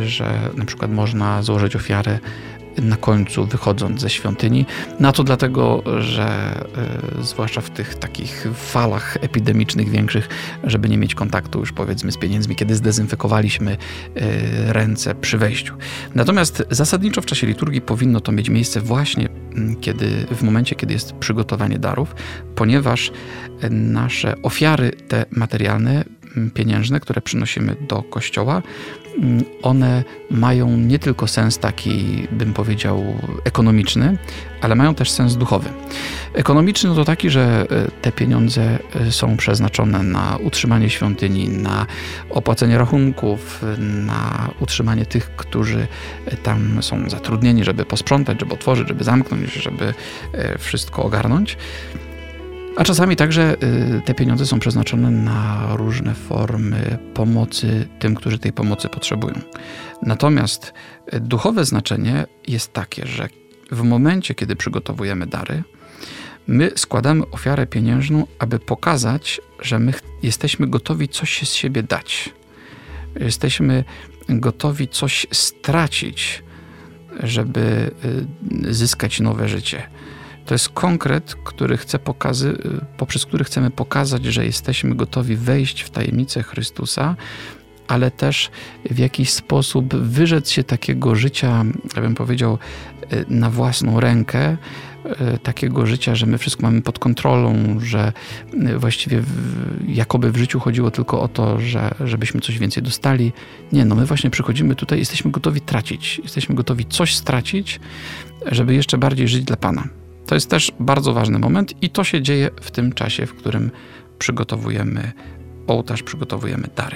że 0.06 0.50
na 0.56 0.66
przykład 0.66 0.92
można 0.92 1.44
złożyć 1.44 1.76
ofiarę 1.76 2.20
na 2.78 2.98
końcu 2.98 3.46
wychodząc 3.46 4.02
ze 4.02 4.10
świątyni. 4.10 4.66
Na 5.00 5.12
to 5.12 5.24
dlatego, 5.24 5.84
że 6.00 6.56
y, 7.20 7.24
zwłaszcza 7.24 7.62
w 7.62 7.70
tych 7.70 7.96
takich 7.96 8.48
falach 8.56 9.18
epidemicznych 9.22 9.90
większych, 9.90 10.30
żeby 10.64 10.90
nie 10.90 10.98
mieć 10.98 11.16
kontaktu 11.16 11.60
już 11.60 11.72
powiedzmy 11.72 12.12
z 12.12 12.18
pieniędzmi, 12.18 12.56
kiedy 12.56 12.76
zdezynfekowaliśmy 12.76 13.72
y, 13.72 13.78
ręce 14.74 15.16
przy 15.16 15.38
wejściu. 15.38 15.74
Natomiast 16.16 16.64
zasadniczo 16.70 17.22
w 17.22 17.26
czasie 17.26 17.48
liturgii 17.48 17.82
powinno 17.82 18.22
to 18.22 18.32
mieć 18.32 18.50
miejsce 18.50 18.82
właśnie 18.82 19.30
mm, 19.56 19.76
kiedy, 19.76 20.26
w 20.32 20.44
momencie, 20.44 20.76
kiedy 20.76 20.94
jest 20.94 21.14
przygotowanie 21.14 21.80
darów, 21.80 22.16
ponieważ 22.56 23.12
nasze 23.70 24.42
ofiary 24.42 24.92
te 25.08 25.26
materialne 25.32 26.04
pieniężne, 26.54 27.00
które 27.00 27.22
przynosimy 27.22 27.76
do 27.88 28.04
kościoła, 28.04 28.62
Mm, 28.62 28.99
one 29.62 30.04
mają 30.32 30.78
nie 30.78 31.00
tylko 31.00 31.28
sens 31.28 31.58
taki, 31.58 32.28
bym 32.32 32.54
powiedział, 32.54 33.04
ekonomiczny, 33.44 34.18
ale 34.62 34.76
mają 34.76 34.96
też 34.96 35.12
sens 35.12 35.36
duchowy. 35.36 35.70
Ekonomiczny 36.34 36.96
to 36.96 37.06
taki, 37.06 37.30
że 37.30 37.68
e, 37.72 37.92
te 38.02 38.12
pieniądze 38.12 38.80
e, 38.96 39.12
są 39.12 39.38
przeznaczone 39.38 40.04
na 40.04 40.38
utrzymanie 40.44 40.90
świątyni, 40.90 41.50
na 41.50 41.86
opłacenie 42.30 42.78
rachunków, 42.78 43.64
na 43.78 44.50
utrzymanie 44.60 45.06
tych, 45.06 45.36
którzy 45.36 45.88
e, 46.26 46.38
tam 46.38 46.84
są 46.84 47.10
zatrudnieni, 47.10 47.64
żeby 47.64 47.86
posprzątać, 47.86 48.40
żeby 48.40 48.54
otworzyć, 48.54 48.88
żeby 48.88 49.04
zamknąć, 49.04 49.54
żeby 49.54 49.94
wszystko 50.60 51.04
ogarnąć. 51.04 51.58
A 52.80 52.84
czasami 52.84 53.16
także 53.16 53.56
y, 53.98 54.02
te 54.06 54.14
pieniądze 54.14 54.46
są 54.46 54.60
przeznaczone 54.60 55.12
na 55.12 55.68
różne 55.76 56.14
formy 56.14 56.98
pomocy 57.14 57.88
tym, 58.00 58.16
którzy 58.16 58.40
tej 58.40 58.54
pomocy 58.54 58.90
potrzebują. 58.90 59.34
Natomiast 60.02 60.74
y, 61.14 61.20
duchowe 61.20 61.66
znaczenie 61.66 62.26
jest 62.48 62.74
takie, 62.74 63.08
że 63.08 63.30
w 63.72 63.84
momencie, 63.84 64.36
kiedy 64.36 64.56
przygotowujemy 64.56 65.28
dary, 65.28 65.64
my 66.48 66.72
składamy 66.76 67.30
ofiarę 67.32 67.68
pieniężną, 67.68 68.28
aby 68.40 68.60
pokazać, 68.60 69.42
że 69.62 69.80
my 69.80 69.94
jesteśmy 70.24 70.68
gotowi 70.68 71.10
coś 71.10 71.50
z 71.50 71.54
siebie 71.54 71.84
dać. 71.84 72.34
Jesteśmy 73.20 73.84
gotowi 74.30 74.88
coś 74.88 75.28
stracić, 75.32 76.44
żeby 77.24 77.92
y, 78.66 78.74
zyskać 78.74 79.20
nowe 79.20 79.50
życie. 79.50 79.99
To 80.50 80.56
jest 80.56 80.70
konkret, 80.70 81.36
który 81.44 81.78
chcę 81.78 82.00
pokazy, 82.00 82.58
poprzez 82.98 83.26
który 83.26 83.44
chcemy 83.44 83.72
pokazać, 83.72 84.26
że 84.26 84.46
jesteśmy 84.46 84.96
gotowi 84.96 85.36
wejść 85.36 85.82
w 85.82 85.90
tajemnicę 85.90 86.44
Chrystusa, 86.44 87.16
ale 87.88 88.12
też 88.12 88.50
w 88.86 88.98
jakiś 88.98 89.34
sposób 89.34 89.96
wyrzec 89.96 90.50
się 90.50 90.64
takiego 90.64 91.16
życia, 91.16 91.66
ja 91.96 92.02
bym 92.02 92.16
powiedział, 92.16 92.58
na 93.28 93.50
własną 93.50 94.00
rękę, 94.00 94.58
takiego 95.44 95.86
życia, 95.86 96.16
że 96.16 96.26
my 96.26 96.38
wszystko 96.38 96.64
mamy 96.64 96.82
pod 96.82 97.00
kontrolą, 97.00 97.80
że 97.80 98.14
właściwie 98.78 99.24
jakoby 99.88 100.32
w 100.32 100.38
życiu 100.38 100.60
chodziło 100.60 100.92
tylko 100.92 101.22
o 101.22 101.28
to, 101.28 101.60
że, 101.60 101.96
żebyśmy 102.06 102.42
coś 102.42 102.60
więcej 102.60 102.84
dostali. 102.84 103.34
Nie, 103.72 103.86
no 103.86 103.96
my 103.96 104.06
właśnie 104.06 104.30
przychodzimy 104.30 104.76
tutaj, 104.76 105.00
jesteśmy 105.00 105.32
gotowi 105.32 105.62
tracić, 105.62 106.22
jesteśmy 106.24 106.56
gotowi 106.56 106.86
coś 106.86 107.16
stracić, 107.16 107.80
żeby 108.46 108.74
jeszcze 108.74 108.98
bardziej 108.98 109.28
żyć 109.28 109.44
dla 109.44 109.58
Pana. 109.58 109.99
To 110.30 110.36
jest 110.36 110.50
też 110.50 110.72
bardzo 110.80 111.14
ważny 111.14 111.40
moment 111.40 111.84
i 111.84 111.90
to 111.90 112.04
się 112.04 112.22
dzieje 112.22 112.50
w 112.62 112.72
tym 112.72 112.94
czasie, 112.94 113.26
w 113.26 113.36
którym 113.36 113.72
przygotowujemy 114.20 115.12
ołtarz, 115.68 116.04
przygotowujemy 116.04 116.68
dary. 116.76 116.96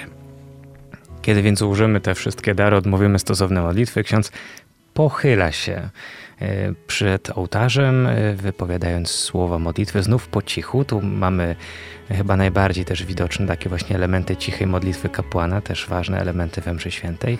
Kiedy 1.22 1.42
więc 1.42 1.62
użymy 1.62 2.00
te 2.00 2.14
wszystkie 2.14 2.54
dary, 2.54 2.76
odmówimy 2.76 3.18
stosowne 3.18 3.62
modlitwy, 3.62 4.04
ksiądz 4.04 4.32
pochyla 4.94 5.52
się 5.52 5.72
e, 6.40 6.72
przed 6.86 7.30
ołtarzem, 7.38 8.06
e, 8.06 8.34
wypowiadając 8.34 9.10
słowa 9.10 9.58
modlitwy, 9.58 10.02
znów 10.02 10.28
po 10.28 10.42
cichu. 10.42 10.84
Tu 10.84 11.02
mamy 11.02 11.56
chyba 12.08 12.36
najbardziej 12.36 12.84
też 12.84 13.04
widoczne 13.04 13.46
takie 13.46 13.68
właśnie 13.68 13.96
elementy 13.96 14.36
cichej 14.36 14.66
modlitwy 14.66 15.08
kapłana, 15.08 15.60
też 15.60 15.86
ważne 15.88 16.20
elementy 16.20 16.60
we 16.60 16.74
mszy 16.74 16.90
świętej. 16.90 17.38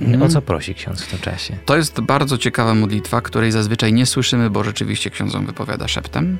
Mm. 0.00 0.22
O 0.22 0.28
co 0.28 0.42
prosi 0.42 0.74
ksiądz 0.74 1.02
w 1.02 1.10
tym 1.10 1.18
czasie? 1.18 1.56
To 1.64 1.76
jest 1.76 2.00
bardzo 2.00 2.38
ciekawa 2.38 2.74
modlitwa, 2.74 3.20
której 3.20 3.52
zazwyczaj 3.52 3.92
nie 3.92 4.06
słyszymy, 4.06 4.50
bo 4.50 4.64
rzeczywiście 4.64 5.10
ksiądzą 5.10 5.46
wypowiada 5.46 5.88
szeptem. 5.88 6.38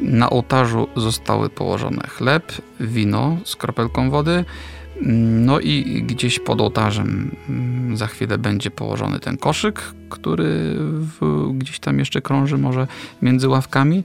Na 0.00 0.30
ołtarzu 0.30 0.88
zostały 0.96 1.50
położone 1.50 2.02
chleb, 2.08 2.52
wino 2.80 3.36
z 3.44 3.56
kropelką 3.56 4.10
wody, 4.10 4.44
no 5.00 5.60
i 5.60 6.02
gdzieś 6.06 6.38
pod 6.38 6.60
ołtarzem 6.60 7.36
mm, 7.48 7.96
za 7.96 8.06
chwilę 8.06 8.38
będzie 8.38 8.70
położony 8.70 9.20
ten 9.20 9.36
koszyk, 9.36 9.82
który 10.10 10.74
w, 10.78 11.48
gdzieś 11.54 11.78
tam 11.78 11.98
jeszcze 11.98 12.22
krąży 12.22 12.58
może 12.58 12.86
między 13.22 13.48
ławkami. 13.48 14.04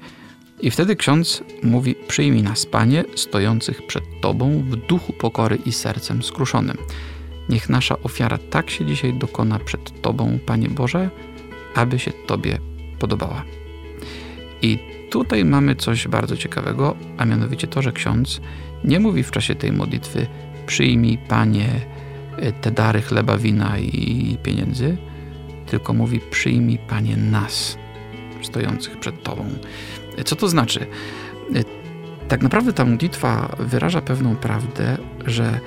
I 0.61 0.71
wtedy 0.71 0.95
ksiądz 0.95 1.43
mówi: 1.63 1.95
Przyjmij 2.07 2.43
nas, 2.43 2.65
panie, 2.65 3.03
stojących 3.15 3.87
przed 3.87 4.03
tobą 4.21 4.63
w 4.69 4.75
duchu 4.75 5.13
pokory 5.13 5.57
i 5.65 5.71
sercem 5.71 6.23
skruszonym. 6.23 6.77
Niech 7.49 7.69
nasza 7.69 7.99
ofiara 8.03 8.37
tak 8.37 8.69
się 8.69 8.85
dzisiaj 8.85 9.13
dokona 9.13 9.59
przed 9.59 10.01
tobą, 10.01 10.39
panie 10.45 10.69
Boże, 10.69 11.09
aby 11.75 11.99
się 11.99 12.11
tobie 12.27 12.57
podobała. 12.99 13.43
I 14.61 14.79
tutaj 15.09 15.45
mamy 15.45 15.75
coś 15.75 16.07
bardzo 16.07 16.37
ciekawego, 16.37 16.95
a 17.17 17.25
mianowicie 17.25 17.67
to, 17.67 17.81
że 17.81 17.91
ksiądz 17.91 18.41
nie 18.83 18.99
mówi 18.99 19.23
w 19.23 19.31
czasie 19.31 19.55
tej 19.55 19.71
modlitwy: 19.71 20.27
Przyjmij, 20.65 21.17
panie, 21.17 21.67
te 22.61 22.71
dary 22.71 23.01
chleba, 23.01 23.37
wina 23.37 23.79
i 23.79 24.37
pieniędzy, 24.43 24.97
tylko 25.65 25.93
mówi: 25.93 26.19
Przyjmij, 26.31 26.77
panie, 26.77 27.17
nas, 27.17 27.77
stojących 28.41 28.99
przed 28.99 29.23
tobą. 29.23 29.45
Co 30.25 30.35
to 30.35 30.47
znaczy? 30.47 30.87
Tak 32.27 32.41
naprawdę 32.41 32.73
ta 32.73 32.85
modlitwa 32.85 33.55
wyraża 33.59 34.01
pewną 34.01 34.35
prawdę, 34.35 34.97
że 35.25 35.59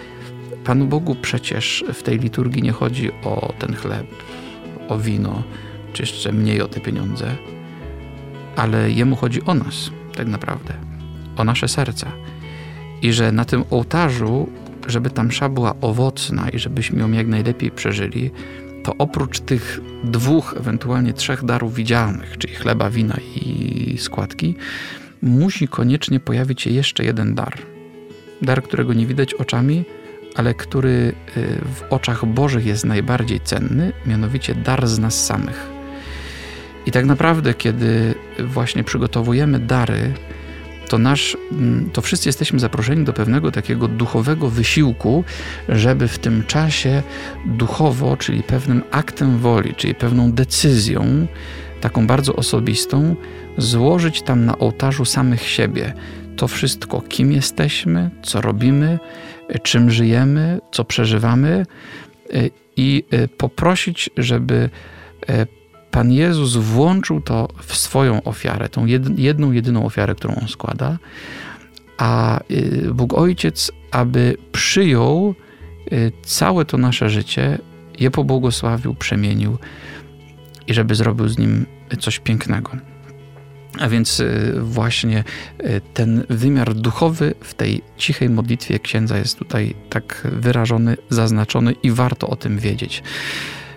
Panu 0.65 0.87
Bogu 0.87 1.15
przecież 1.23 1.85
w 1.95 2.03
tej 2.03 2.19
liturgii 2.19 2.63
nie 2.63 2.73
chodzi 2.73 3.11
o 3.25 3.53
ten 3.59 3.75
chleb, 3.75 4.07
o 4.89 4.99
wino, 4.99 5.43
czy 5.93 6.03
jeszcze 6.03 6.33
mniej 6.33 6.63
o 6.63 6.69
te 6.69 6.81
pieniądze, 6.81 7.37
ale 8.57 8.91
Jemu 8.91 9.17
chodzi 9.17 9.45
o 9.45 9.55
nas, 9.55 9.91
tak 10.17 10.27
naprawdę, 10.27 10.75
o 11.37 11.45
nasze 11.45 11.69
serca. 11.69 12.13
I 13.03 13.13
że 13.13 13.33
na 13.33 13.45
tym 13.45 13.65
ołtarzu, 13.71 14.49
żeby 14.89 15.11
ta 15.11 15.23
msza 15.23 15.49
była 15.49 15.75
owocna 15.81 16.49
i 16.49 16.59
żebyśmy 16.59 17.01
ją 17.01 17.13
jak 17.13 17.27
najlepiej 17.27 17.71
przeżyli, 17.71 18.31
to 18.85 18.95
oprócz 18.99 19.41
tych 19.41 19.81
dwóch, 20.05 20.55
ewentualnie 20.59 21.13
trzech 21.13 21.45
darów 21.45 21.75
widzialnych, 21.75 22.39
czyli 22.39 22.55
chleba, 22.55 22.91
wina 22.91 23.17
i 23.37 23.97
składki, 23.99 24.55
musi 25.23 25.69
koniecznie 25.69 26.21
pojawić 26.21 26.63
się 26.63 26.71
jeszcze 26.71 27.05
jeden 27.05 27.35
dar. 27.35 27.59
Dar, 28.43 28.63
którego 28.63 28.95
nie 28.95 29.07
widać 29.07 29.35
oczami, 29.35 29.85
ale 30.35 30.55
który 30.55 30.89
y, 30.89 31.13
w 31.75 31.83
oczach 31.91 32.27
Bożych 32.27 32.67
jest 32.67 32.85
najbardziej 32.85 33.41
cenny, 33.41 33.93
mianowicie 34.07 34.55
dar 34.55 34.87
z 34.87 34.99
nas 34.99 35.25
samych. 35.27 35.75
I 36.87 36.91
tak 36.91 37.05
naprawdę, 37.05 37.55
kiedy 37.55 38.15
właśnie 38.39 38.85
przygotowujemy 38.85 39.59
dary, 39.59 40.13
to 40.89 40.99
nasz, 40.99 41.37
mm, 41.53 41.91
to 41.93 42.03
wszyscy 42.03 42.29
jesteśmy 42.29 42.59
zaproszeni 42.59 43.05
do 43.05 43.13
pewnego 43.13 43.51
takiego 43.51 43.89
duchowego 43.89 44.51
wysiłku, 44.51 45.25
żeby 45.69 46.09
w 46.09 46.19
tym 46.19 46.45
czasie 46.47 47.03
duchowo, 47.47 48.17
czyli 48.17 48.43
pewnym 48.43 48.83
aktem 48.91 49.39
woli, 49.39 49.75
czyli 49.75 49.95
pewną 49.95 50.33
decyzją, 50.33 51.27
taką 51.81 52.07
bardzo 52.07 52.37
osobistą, 52.37 53.17
złożyć 53.59 54.23
tam 54.23 54.45
na 54.45 54.59
ołtarzu 54.59 55.05
samych 55.05 55.49
siebie. 55.49 55.95
To 56.37 56.49
wszystko, 56.49 57.01
kim 57.01 57.33
jesteśmy, 57.33 58.11
co 58.23 58.41
robimy, 58.41 58.99
czym 59.63 59.91
żyjemy, 59.91 60.61
co 60.73 60.85
przeżywamy 60.85 61.67
y, 62.35 62.51
i 62.77 63.05
y, 63.15 63.29
poprosić, 63.29 64.11
żeby 64.17 64.71
y, 65.31 65.47
Pan 65.95 66.13
Jezus 66.13 66.57
włączył 66.57 67.21
to 67.21 67.49
w 67.59 67.77
swoją 67.77 68.23
ofiarę, 68.23 68.69
tą 68.69 68.87
jedną, 69.17 69.53
jedyną 69.53 69.87
ofiarę, 69.87 70.15
którą 70.15 70.35
on 70.35 70.49
składa, 70.49 70.99
a 71.99 72.41
y, 72.51 72.95
Bóg 72.95 73.15
Ojciec, 73.15 73.73
aby 73.91 74.37
przyjął 74.53 75.35
y, 75.93 76.13
całe 76.23 76.65
to 76.65 76.79
nasze 76.79 77.11
życie, 77.11 77.59
je 77.99 78.11
pobłogosławił, 78.11 78.95
przemienił 78.95 79.59
i 80.67 80.75
żeby 80.75 80.95
zrobił 80.95 81.29
z 81.29 81.39
nim 81.39 81.67
coś 82.01 82.19
pięknego. 82.19 82.71
A 83.81 83.89
więc 83.89 84.21
y, 84.21 84.55
właśnie 84.63 85.25
ten 85.95 86.25
wymiar 86.31 86.75
duchowy 86.75 87.35
w 87.41 87.55
tej 87.55 87.83
cichej 87.97 88.31
modlitwie 88.31 88.79
księdza 88.79 89.19
jest 89.19 89.39
tutaj 89.39 89.75
tak 89.91 90.29
wyrażony, 90.33 90.97
zaznaczony 91.11 91.73
i 91.83 91.91
warto 91.91 92.29
o 92.29 92.37
tym 92.37 92.59
wiedzieć. 92.59 93.03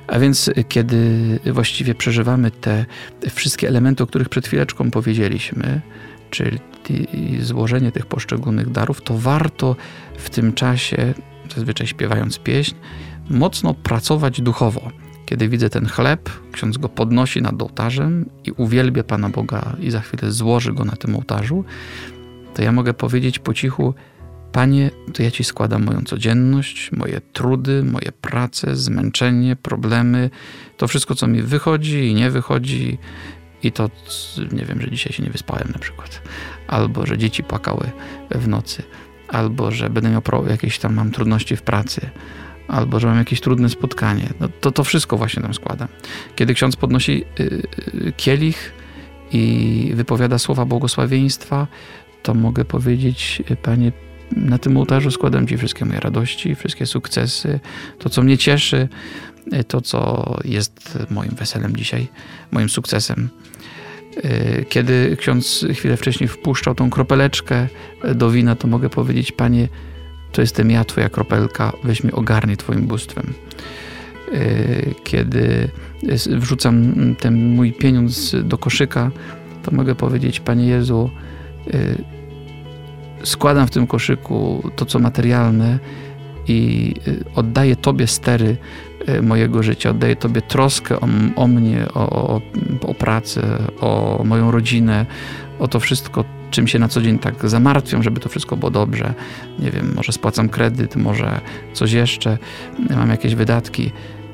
A 0.07 0.19
więc 0.19 0.47
y, 0.47 0.63
kiedy 0.69 1.39
właściwie 1.45 1.95
przeżywamy 1.95 2.51
te 2.51 2.85
wszystkie 3.29 3.67
elementy, 3.67 4.03
o 4.03 4.07
których 4.07 4.29
przed 4.29 4.47
chwileczką 4.47 4.91
powiedzieliśmy, 4.91 5.81
czyli 6.29 6.59
złożenie 7.39 7.91
tych 7.91 8.05
poszczególnych 8.05 8.69
darów, 8.69 9.01
to 9.01 9.17
warto 9.17 9.75
w 10.17 10.29
tym 10.29 10.53
czasie, 10.53 11.13
zazwyczaj 11.55 11.87
śpiewając 11.87 12.39
pieśń, 12.39 12.75
mocno 13.29 13.73
pracować 13.73 14.41
duchowo. 14.41 14.91
Kiedy 15.25 15.49
widzę 15.49 15.69
ten 15.69 15.85
chleb, 15.85 16.29
ksiądz 16.51 16.77
go 16.77 16.89
podnosi 16.89 17.41
nad 17.41 17.61
ołtarzem 17.61 18.29
i 18.45 18.51
uwielbia 18.51 19.03
Pana 19.03 19.29
Boga 19.29 19.75
i 19.79 19.91
za 19.91 20.01
chwilę 20.01 20.31
złoży 20.31 20.73
go 20.73 20.85
na 20.85 20.95
tym 20.95 21.15
ołtarzu, 21.15 21.65
to 22.53 22.61
ja 22.61 22.71
mogę 22.71 22.93
powiedzieć 22.93 23.39
po 23.39 23.53
cichu, 23.53 23.93
Panie, 24.57 24.91
to 25.13 25.23
ja 25.23 25.31
Ci 25.31 25.43
składam 25.43 25.83
moją 25.83 26.01
codzienność, 26.01 26.91
moje 26.91 27.21
trudy, 27.33 27.83
moje 27.83 28.11
prace, 28.11 28.75
zmęczenie, 28.75 29.55
problemy, 29.55 30.29
to 30.77 30.87
wszystko, 30.87 31.15
co 31.15 31.27
mi 31.27 31.41
wychodzi 31.41 31.97
i 31.97 32.13
nie 32.13 32.31
wychodzi, 32.31 32.97
i 33.63 33.71
to, 33.71 33.89
nie 34.51 34.65
wiem, 34.65 34.81
że 34.81 34.91
dzisiaj 34.91 35.13
się 35.13 35.23
nie 35.23 35.29
wyspałem 35.29 35.67
na 35.73 35.79
przykład, 35.79 36.21
albo 36.67 37.05
że 37.05 37.17
dzieci 37.17 37.43
płakały 37.43 37.91
w 38.31 38.47
nocy, 38.47 38.83
albo 39.27 39.71
że 39.71 39.89
będę 39.89 40.09
miał 40.09 40.21
jakieś 40.49 40.79
tam 40.79 40.93
mam 40.93 41.11
trudności 41.11 41.55
w 41.55 41.61
pracy, 41.61 42.09
albo 42.67 42.99
że 42.99 43.07
mam 43.07 43.17
jakieś 43.17 43.41
trudne 43.41 43.69
spotkanie. 43.69 44.29
No, 44.39 44.49
to 44.61 44.71
to 44.71 44.83
wszystko 44.83 45.17
właśnie 45.17 45.43
tam 45.43 45.53
składam. 45.53 45.87
Kiedy 46.35 46.53
ksiądz 46.53 46.75
podnosi 46.75 47.23
y, 47.39 47.43
y, 48.07 48.13
kielich 48.17 48.73
i 49.31 49.91
wypowiada 49.95 50.37
słowa 50.37 50.65
błogosławieństwa, 50.65 51.67
to 52.23 52.33
mogę 52.33 52.65
powiedzieć, 52.65 53.43
y, 53.51 53.55
Panie, 53.55 53.91
na 54.31 54.57
tym 54.57 54.77
ołtarzu 54.77 55.11
składam 55.11 55.47
Ci 55.47 55.57
wszystkie 55.57 55.85
moje 55.85 55.99
radości, 55.99 56.55
wszystkie 56.55 56.85
sukcesy, 56.85 57.59
to 57.99 58.09
co 58.09 58.23
mnie 58.23 58.37
cieszy, 58.37 58.87
to 59.67 59.81
co 59.81 60.33
jest 60.45 60.99
moim 61.09 61.31
weselem 61.31 61.75
dzisiaj, 61.75 62.07
moim 62.51 62.69
sukcesem. 62.69 63.29
Kiedy 64.69 65.17
ksiądz 65.19 65.65
chwilę 65.73 65.97
wcześniej 65.97 66.27
wpuszczał 66.27 66.75
tą 66.75 66.89
kropeleczkę 66.89 67.67
do 68.15 68.31
wina, 68.31 68.55
to 68.55 68.67
mogę 68.67 68.89
powiedzieć, 68.89 69.31
Panie, 69.31 69.67
to 70.31 70.41
jestem 70.41 70.71
ja, 70.71 70.85
twoja 70.85 71.09
kropelka, 71.09 71.73
weź 71.83 72.03
mnie 72.03 72.13
ogarnij 72.13 72.57
twoim 72.57 72.87
bóstwem. 72.87 73.33
Y, 74.33 74.95
kiedy 75.03 75.69
wrzucam 76.27 76.93
ten 77.19 77.55
mój 77.55 77.73
pieniądz 77.73 78.35
do 78.43 78.57
koszyka, 78.57 79.11
to 79.63 79.71
mogę 79.71 79.95
powiedzieć, 79.95 80.39
Panie 80.39 80.67
Jezu, 80.67 81.09
y, 81.67 82.16
składam 83.23 83.67
w 83.67 83.71
tym 83.71 83.87
koszyku 83.87 84.63
to, 84.75 84.85
co 84.85 84.99
materialne 84.99 85.79
i 86.47 86.93
y, 87.07 87.23
oddaję 87.35 87.75
Tobie 87.75 88.07
stery 88.07 88.57
mojego 89.21 89.63
życia, 89.63 89.89
oddaję 89.89 90.15
Tobie 90.15 90.41
troskę 90.41 90.99
o, 90.99 91.07
o 91.35 91.47
mnie, 91.47 91.85
o, 91.93 92.09
o, 92.09 92.41
o 92.81 92.93
pracę, 92.93 93.41
o 93.81 94.21
moją 94.25 94.51
rodzinę, 94.51 95.05
o 95.59 95.67
to 95.67 95.79
wszystko, 95.79 96.25
czym 96.51 96.67
się 96.67 96.79
na 96.79 96.87
co 96.87 97.01
dzień 97.01 97.19
tak 97.19 97.49
zamartwiam, 97.49 98.03
żeby 98.03 98.19
to 98.19 98.29
wszystko 98.29 98.57
było 98.57 98.71
dobrze. 98.71 99.13
Nie 99.59 99.71
wiem, 99.71 99.93
może 99.95 100.11
spłacam 100.11 100.49
kredyt, 100.49 100.95
może 100.95 101.41
coś 101.73 101.91
jeszcze, 101.91 102.37
mam 102.89 103.09
jakieś 103.09 103.35
wydatki. 103.35 103.91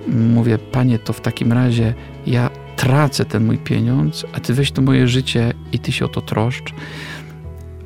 Mówię, 0.07 0.57
panie, 0.57 0.99
to 0.99 1.13
w 1.13 1.21
takim 1.21 1.53
razie 1.53 1.93
ja 2.27 2.49
tracę 2.75 3.25
ten 3.25 3.45
mój 3.45 3.57
pieniądz, 3.57 4.25
a 4.33 4.39
ty 4.39 4.53
weź 4.53 4.71
to 4.71 4.81
moje 4.81 5.07
życie 5.07 5.53
i 5.71 5.79
ty 5.79 5.91
się 5.91 6.05
o 6.05 6.07
to 6.07 6.21
troszcz. 6.21 6.73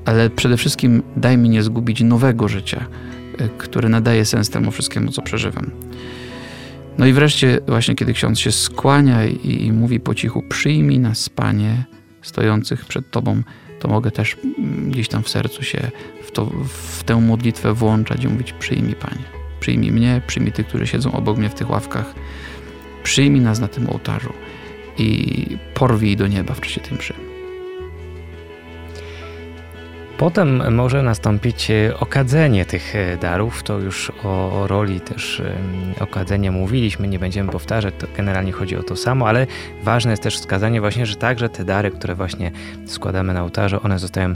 Ale 0.08 0.30
przede 0.30 0.58
wszystkim 0.58 1.04
daj 1.16 1.38
mi 1.38 1.50
nie 1.50 1.64
zgubić 1.64 2.02
nowego 2.02 2.48
życia, 2.48 2.86
y, 3.42 3.50
które 3.58 3.90
nadaje 3.90 4.26
sens 4.26 4.50
temu 4.50 4.72
wszystkiemu, 4.72 5.12
co 5.12 5.22
przeżywam. 5.22 5.72
No 6.98 7.06
i 7.06 7.14
wreszcie, 7.14 7.60
właśnie 7.68 7.96
kiedy 7.96 8.14
ksiądz 8.14 8.40
się 8.40 8.52
skłania 8.52 9.26
i, 9.26 9.66
i 9.66 9.72
mówi 9.72 10.00
po 10.00 10.16
cichu: 10.16 10.44
Przyjmij 10.50 11.00
nas, 11.00 11.30
panie, 11.30 11.86
stojących 12.22 12.86
przed 12.86 13.12
Tobą 13.12 13.42
to 13.80 13.88
mogę 13.88 14.12
też 14.12 14.38
mm, 14.58 14.92
gdzieś 14.92 15.08
tam 15.08 15.24
w 15.24 15.30
sercu 15.30 15.64
się 15.64 15.92
w, 16.24 16.32
to, 16.32 16.46
w 16.68 17.04
tę 17.04 17.22
modlitwę 17.22 17.74
włączać 17.74 18.24
i 18.24 18.28
mówić: 18.28 18.54
Przyjmij, 18.54 18.96
Panie, 18.96 19.24
przyjmij 19.60 19.92
mnie, 19.92 20.22
przyjmij 20.28 20.52
tych, 20.52 20.68
którzy 20.68 20.88
siedzą 20.88 21.12
obok 21.12 21.38
mnie 21.38 21.50
w 21.50 21.54
tych 21.54 21.70
ławkach, 21.70 22.16
przyjmij 23.04 23.42
nas 23.42 23.60
na 23.60 23.68
tym 23.68 23.90
ołtarzu 23.90 24.34
i 24.98 25.58
porwij 25.74 26.18
do 26.18 26.28
nieba 26.28 26.54
w 26.54 26.62
czasie 26.62 26.82
tej 26.82 26.98
mszy. 26.98 27.37
Potem 30.18 30.76
może 30.76 31.04
nastąpić 31.04 31.72
e, 31.72 32.00
okadzenie 32.00 32.66
tych 32.66 32.96
e, 32.96 33.18
darów. 33.18 33.64
To 33.64 33.80
już 33.80 34.12
o, 34.24 34.64
roli 34.68 35.02
też 35.02 35.42
okadzenia 36.00 36.52
mówiliśmy, 36.52 37.08
nie 37.08 37.20
będziemy 37.20 37.52
powtarzać, 37.52 37.94
to 38.00 38.08
generalnie 38.18 38.52
chodzi 38.52 38.76
o 38.76 38.84
to 38.84 38.96
samo, 38.96 39.28
ale 39.28 39.48
ważne 39.84 40.12
jest 40.12 40.24
też 40.24 40.38
wskazanie 40.38 40.82
właśnie, 40.82 41.06
że 41.06 41.16
także 41.16 41.50
te 41.50 41.64
dary, 41.64 41.92
które 41.92 42.16
właśnie 42.16 42.52
składamy 42.86 43.34
na 43.34 43.42
ołtarzu, 43.42 43.80
one 43.84 44.00
zostają 44.00 44.34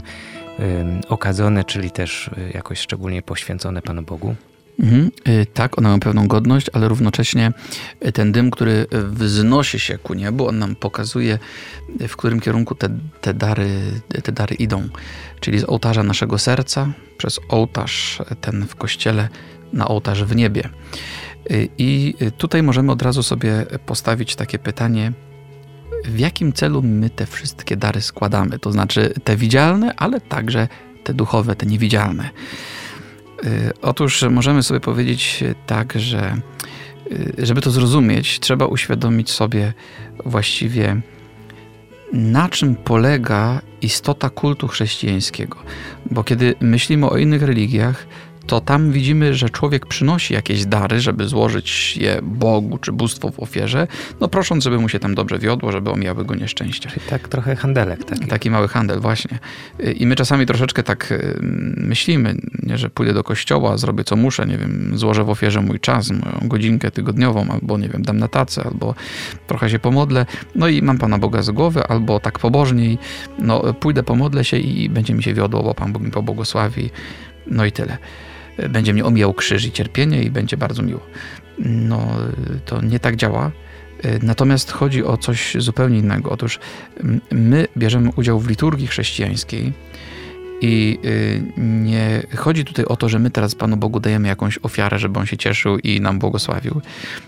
okadzone, 1.08 1.64
czyli 1.64 1.90
też 1.90 2.30
e, 2.38 2.50
jakoś 2.50 2.78
szczególnie 2.78 3.22
poświęcone 3.22 3.82
Panu 3.82 4.02
Bogu. 4.02 4.34
Mhm, 4.80 5.10
y, 5.28 5.46
tak, 5.54 5.78
one 5.78 5.88
mają 5.88 6.00
pewną 6.00 6.28
godność, 6.28 6.66
ale 6.72 6.88
równocześnie 6.88 7.52
y, 8.06 8.12
ten 8.12 8.32
dym, 8.32 8.50
który 8.50 8.86
wznosi 8.92 9.80
się 9.80 9.98
ku 9.98 10.14
niebu, 10.14 10.48
on 10.48 10.58
nam 10.58 10.76
pokazuje, 10.76 11.38
y, 12.00 12.08
w 12.08 12.16
którym 12.16 12.40
kierunku 12.40 12.74
te, 12.74 12.88
te, 13.20 13.34
dary, 13.34 13.80
te 14.22 14.32
dary 14.32 14.54
idą. 14.54 14.88
Czyli 15.40 15.58
z 15.58 15.64
ołtarza 15.64 16.02
naszego 16.02 16.38
serca, 16.38 16.92
przez 17.18 17.40
ołtarz 17.48 18.22
ten 18.40 18.66
w 18.66 18.76
kościele, 18.76 19.28
na 19.72 19.88
ołtarz 19.88 20.24
w 20.24 20.36
niebie. 20.36 20.68
I 21.78 22.14
tutaj 22.38 22.62
możemy 22.62 22.92
od 22.92 23.02
razu 23.02 23.22
sobie 23.22 23.66
postawić 23.86 24.36
takie 24.36 24.58
pytanie, 24.58 25.12
w 26.04 26.18
jakim 26.18 26.52
celu 26.52 26.82
my 26.82 27.10
te 27.10 27.26
wszystkie 27.26 27.76
dary 27.76 28.00
składamy? 28.00 28.58
To 28.58 28.72
znaczy 28.72 29.14
te 29.24 29.36
widzialne, 29.36 29.94
ale 29.96 30.20
także 30.20 30.68
te 31.04 31.14
duchowe, 31.14 31.56
te 31.56 31.66
niewidzialne. 31.66 32.30
Y, 33.44 33.72
otóż 33.82 34.24
możemy 34.30 34.62
sobie 34.62 34.80
powiedzieć 34.80 35.44
tak, 35.66 35.92
że 35.96 36.36
y, 37.12 37.34
żeby 37.38 37.60
to 37.60 37.70
zrozumieć, 37.70 38.40
trzeba 38.40 38.66
uświadomić 38.66 39.30
sobie 39.30 39.72
właściwie, 40.24 41.00
na 42.12 42.48
czym 42.48 42.74
polega 42.74 43.60
istota 43.80 44.30
kultu 44.30 44.68
chrześcijańskiego. 44.68 45.58
Bo 46.10 46.24
kiedy 46.24 46.54
myślimy 46.60 47.08
o 47.08 47.16
innych 47.16 47.42
religiach, 47.42 48.06
to 48.46 48.60
tam 48.60 48.92
widzimy, 48.92 49.34
że 49.34 49.50
człowiek 49.50 49.86
przynosi 49.86 50.34
jakieś 50.34 50.66
dary, 50.66 51.00
żeby 51.00 51.28
złożyć 51.28 51.96
je 51.96 52.20
Bogu 52.22 52.78
czy 52.78 52.92
bóstwo 52.92 53.30
w 53.30 53.40
ofierze, 53.40 53.86
no 54.20 54.28
prosząc, 54.28 54.64
żeby 54.64 54.78
mu 54.78 54.88
się 54.88 54.98
tam 54.98 55.14
dobrze 55.14 55.38
wiodło, 55.38 55.72
żeby 55.72 55.90
omijały 55.90 56.24
go 56.24 56.34
nieszczęścia. 56.34 56.90
Czyli 56.90 57.06
tak 57.10 57.28
trochę 57.28 57.56
handelek 57.56 58.04
taki. 58.04 58.26
Taki 58.26 58.50
mały 58.50 58.68
handel, 58.68 59.00
właśnie. 59.00 59.38
I 59.96 60.06
my 60.06 60.16
czasami 60.16 60.46
troszeczkę 60.46 60.82
tak 60.82 61.12
y, 61.12 61.38
myślimy, 61.76 62.34
nie, 62.62 62.78
że 62.78 62.90
pójdę 62.90 63.14
do 63.14 63.24
kościoła, 63.24 63.76
zrobię 63.76 64.04
co 64.04 64.16
muszę, 64.16 64.46
nie 64.46 64.58
wiem, 64.58 64.92
złożę 64.94 65.24
w 65.24 65.30
ofierze 65.30 65.60
mój 65.60 65.80
czas, 65.80 66.10
moją 66.10 66.40
godzinkę 66.42 66.90
tygodniową, 66.90 67.46
albo 67.48 67.78
nie 67.78 67.88
wiem, 67.88 68.02
dam 68.02 68.16
na 68.16 68.28
tacę, 68.28 68.62
albo 68.64 68.94
trochę 69.46 69.70
się 69.70 69.78
pomodlę, 69.78 70.26
no 70.54 70.68
i 70.68 70.82
mam 70.82 70.98
Pana 70.98 71.18
Boga 71.18 71.42
z 71.42 71.50
głowy, 71.50 71.86
albo 71.86 72.20
tak 72.20 72.38
pobożniej, 72.38 72.98
no 73.38 73.74
pójdę, 73.74 74.02
pomodlę 74.02 74.44
się 74.44 74.56
i 74.56 74.88
będzie 74.88 75.14
mi 75.14 75.22
się 75.22 75.34
wiodło, 75.34 75.62
bo 75.62 75.74
Pan 75.74 75.92
Bóg 75.92 76.02
mi 76.02 76.10
pobłogosławi, 76.10 76.90
no 77.46 77.64
i 77.64 77.72
tyle 77.72 77.98
będzie 78.68 78.92
mnie 78.92 79.04
omijał 79.04 79.34
krzyż 79.34 79.64
i 79.64 79.72
cierpienie 79.72 80.22
i 80.22 80.30
będzie 80.30 80.56
bardzo 80.56 80.82
miło. 80.82 81.00
No, 81.58 82.08
to 82.64 82.82
nie 82.82 83.00
tak 83.00 83.16
działa. 83.16 83.50
Natomiast 84.22 84.72
chodzi 84.72 85.04
o 85.04 85.16
coś 85.16 85.56
zupełnie 85.58 85.98
innego. 85.98 86.30
Otóż 86.30 86.58
my 87.30 87.66
bierzemy 87.76 88.10
udział 88.16 88.40
w 88.40 88.48
liturgii 88.48 88.86
chrześcijańskiej 88.86 89.72
i 90.62 90.98
y, 91.04 91.42
nie 91.58 92.22
chodzi 92.36 92.64
tutaj 92.64 92.84
o 92.84 92.96
to, 92.96 93.08
że 93.08 93.18
my 93.18 93.30
teraz 93.30 93.54
Panu 93.54 93.76
Bogu 93.76 94.00
dajemy 94.00 94.28
jakąś 94.28 94.58
ofiarę, 94.62 94.98
żeby 94.98 95.18
On 95.18 95.26
się 95.26 95.36
cieszył 95.36 95.78
i 95.78 96.00
nam 96.00 96.18
błogosławił. 96.18 96.80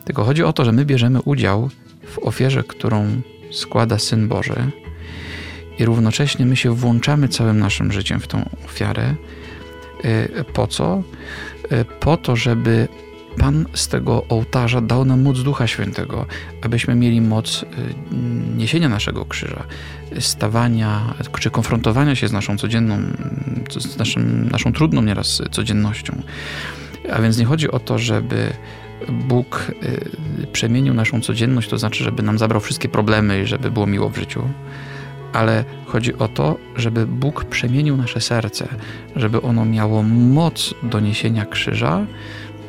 Tylko 0.04 0.24
chodzi 0.24 0.42
o 0.42 0.52
to, 0.52 0.64
że 0.64 0.72
my 0.72 0.84
bierzemy 0.84 1.22
udział 1.22 1.70
w 2.06 2.18
ofierze, 2.18 2.64
którą 2.64 3.22
składa 3.50 3.98
Syn 3.98 4.28
Boży 4.28 4.70
i 5.78 5.84
równocześnie 5.84 6.46
my 6.46 6.56
się 6.56 6.74
włączamy 6.74 7.28
całym 7.28 7.58
naszym 7.58 7.92
życiem 7.92 8.20
w 8.20 8.26
tą 8.26 8.48
ofiarę 8.64 9.14
po 10.52 10.66
co? 10.66 11.02
Y, 11.72 11.84
po 12.00 12.16
to, 12.16 12.36
żeby 12.36 12.88
Pan 13.38 13.66
z 13.74 13.88
tego 13.88 14.24
ołtarza 14.28 14.80
dał 14.80 15.04
nam 15.04 15.22
moc 15.22 15.42
Ducha 15.42 15.66
Świętego, 15.66 16.26
abyśmy 16.62 16.94
mieli 16.94 17.20
moc 17.20 17.62
y, 17.62 17.66
niesienia 18.56 18.88
naszego 18.88 19.24
krzyża, 19.24 19.64
stawania 20.20 21.14
czy 21.40 21.50
konfrontowania 21.50 22.16
się 22.16 22.28
z 22.28 22.32
naszą 22.32 22.58
codzienną, 22.58 22.98
z 23.70 23.98
naszym, 23.98 24.48
naszą 24.50 24.72
trudną 24.72 25.02
nieraz 25.02 25.42
codziennością. 25.50 26.22
A 27.12 27.22
więc 27.22 27.38
nie 27.38 27.44
chodzi 27.44 27.70
o 27.70 27.78
to, 27.78 27.98
żeby 27.98 28.52
Bóg 29.08 29.72
przemienił 30.52 30.94
naszą 30.94 31.20
codzienność, 31.20 31.68
to 31.68 31.78
znaczy, 31.78 32.04
żeby 32.04 32.22
nam 32.22 32.38
zabrał 32.38 32.60
wszystkie 32.60 32.88
problemy 32.88 33.42
i 33.42 33.46
żeby 33.46 33.70
było 33.70 33.86
miło 33.86 34.08
w 34.08 34.16
życiu, 34.16 34.48
ale 35.34 35.64
chodzi 35.86 36.14
o 36.18 36.28
to, 36.28 36.58
żeby 36.76 37.06
Bóg 37.06 37.44
przemienił 37.44 37.96
nasze 37.96 38.20
serce, 38.20 38.68
żeby 39.16 39.42
ono 39.42 39.64
miało 39.64 40.02
moc 40.02 40.74
do 40.82 41.00
niesienia 41.00 41.46
krzyża 41.46 42.06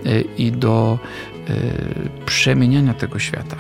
y, 0.06 0.24
i 0.38 0.52
do 0.52 1.00
y, 1.50 2.26
przemieniania 2.26 2.94
tego 2.94 3.20
świata. 3.20 3.56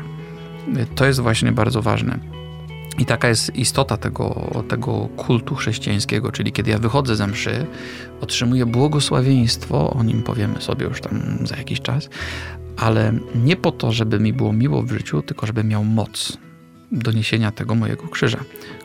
To 0.95 1.05
jest 1.05 1.19
właśnie 1.19 1.51
bardzo 1.51 1.81
ważne. 1.81 2.19
I 2.99 3.05
taka 3.05 3.27
jest 3.29 3.55
istota 3.55 3.97
tego, 3.97 4.51
tego 4.67 5.09
kultu 5.17 5.55
chrześcijańskiego, 5.55 6.31
czyli 6.31 6.51
kiedy 6.51 6.71
ja 6.71 6.79
wychodzę 6.79 7.15
ze 7.15 7.27
mszy, 7.27 7.65
otrzymuję 8.21 8.65
błogosławieństwo, 8.65 9.89
o 9.89 10.03
nim 10.03 10.23
powiemy 10.23 10.61
sobie 10.61 10.85
już 10.85 11.01
tam 11.01 11.37
za 11.43 11.55
jakiś 11.55 11.81
czas, 11.81 12.09
ale 12.77 13.13
nie 13.35 13.55
po 13.55 13.71
to, 13.71 13.91
żeby 13.91 14.19
mi 14.19 14.33
było 14.33 14.53
miło 14.53 14.81
w 14.81 14.91
życiu, 14.91 15.21
tylko 15.21 15.47
żeby 15.47 15.63
miał 15.63 15.83
moc 15.83 16.37
do 16.91 17.11
niesienia 17.11 17.51
tego 17.51 17.75
mojego 17.75 18.07
krzyża, 18.07 18.39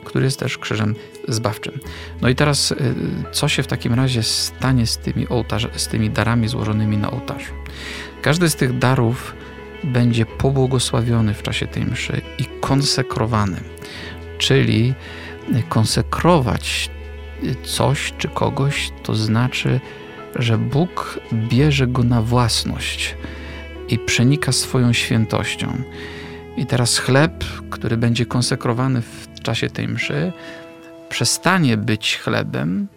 który 0.05 0.25
jest 0.25 0.39
też 0.39 0.57
krzyżem 0.57 0.95
zbawczym. 1.27 1.79
No 2.21 2.29
i 2.29 2.35
teraz, 2.35 2.71
y, 2.71 2.75
co 3.31 3.47
się 3.47 3.63
w 3.63 3.67
takim 3.67 3.93
razie 3.93 4.23
stanie 4.23 4.87
z 4.87 4.97
tymi, 4.97 5.27
ołtarz, 5.27 5.67
z 5.75 5.87
tymi 5.87 6.09
darami 6.09 6.47
złożonymi 6.47 6.97
na 6.97 7.11
ołtarzu? 7.11 7.53
Każdy 8.21 8.49
z 8.49 8.55
tych 8.55 8.77
darów 8.77 9.35
będzie 9.83 10.25
pobłogosławiony 10.25 11.33
w 11.33 11.43
czasie 11.43 11.67
tej 11.67 11.85
mszy 11.85 12.21
i 12.37 12.45
konsekrowany, 12.61 13.61
czyli 14.37 14.93
konsekrować 15.69 16.89
coś 17.63 18.13
czy 18.17 18.27
kogoś, 18.27 18.91
to 19.03 19.15
znaczy, 19.15 19.79
że 20.35 20.57
Bóg 20.57 21.19
bierze 21.33 21.87
go 21.87 22.03
na 22.03 22.21
własność 22.21 23.15
i 23.89 23.99
przenika 23.99 24.51
swoją 24.51 24.93
świętością. 24.93 25.83
I 26.61 26.65
teraz 26.65 26.97
chleb, 26.97 27.43
który 27.69 27.97
będzie 27.97 28.25
konsekrowany 28.25 29.01
w 29.01 29.27
czasie 29.43 29.69
tej 29.69 29.87
mszy, 29.87 30.33
przestanie 31.09 31.77
być 31.77 32.17
chlebem 32.17 32.87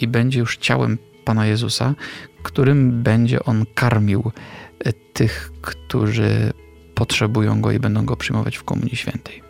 i 0.00 0.08
będzie 0.08 0.38
już 0.38 0.56
ciałem 0.56 0.98
Pana 1.24 1.46
Jezusa, 1.46 1.94
którym 2.42 3.02
będzie 3.02 3.44
on 3.44 3.64
karmił 3.74 4.32
e, 4.78 4.92
tych, 4.92 5.52
którzy 5.62 6.52
potrzebują 6.94 7.60
go 7.60 7.72
i 7.72 7.78
będą 7.78 8.04
go 8.04 8.16
przyjmować 8.16 8.56
w 8.56 8.64
Komunii 8.64 8.96
Świętej. 8.96 9.42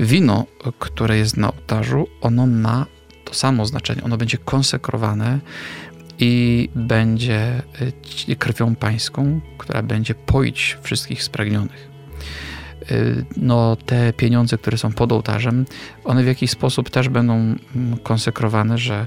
Wino, 0.00 0.46
które 0.78 1.18
jest 1.18 1.36
na 1.36 1.52
ołtarzu, 1.52 2.06
ono 2.20 2.46
ma 2.46 2.86
to 3.24 3.34
samo 3.34 3.66
znaczenie. 3.66 4.02
Ono 4.04 4.16
będzie 4.16 4.38
konsekrowane 4.38 5.40
i 6.18 6.68
będzie 6.74 7.62
e, 8.28 8.36
krwią 8.36 8.76
pańską, 8.76 9.40
która 9.58 9.82
będzie 9.82 10.14
poić 10.14 10.78
wszystkich 10.82 11.22
spragnionych. 11.22 11.89
Y, 12.90 13.24
no, 13.36 13.76
te 13.86 14.12
pieniądze, 14.12 14.58
które 14.58 14.78
są 14.78 14.92
pod 14.92 15.12
ołtarzem, 15.12 15.64
one 16.04 16.22
w 16.22 16.26
jakiś 16.26 16.50
sposób 16.50 16.90
też 16.90 17.08
będą 17.08 17.34
mm, 17.34 17.58
konsekrowane, 18.02 18.78
że 18.78 19.06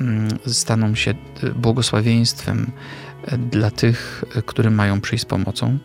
mm, 0.00 0.28
staną 0.46 0.94
się 0.94 1.14
y, 1.44 1.50
błogosławieństwem 1.50 2.70
y, 3.32 3.38
dla 3.38 3.70
tych, 3.70 4.24
którym 4.46 4.74
mają 4.74 5.00
przyjść 5.00 5.22
z 5.22 5.26
pomocą. 5.26 5.78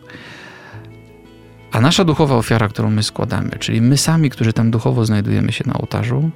A 1.72 1.80
nasza 1.80 2.04
duchowa 2.04 2.36
ofiara, 2.36 2.68
którą 2.68 2.90
my 2.90 3.02
składamy, 3.02 3.50
czyli 3.58 3.80
my 3.80 3.96
sami, 3.96 4.30
którzy 4.30 4.52
tam 4.52 4.70
duchowo 4.70 5.04
znajdujemy 5.04 5.52
się 5.52 5.64
na 5.66 5.74
ołtarzu, 5.74 6.30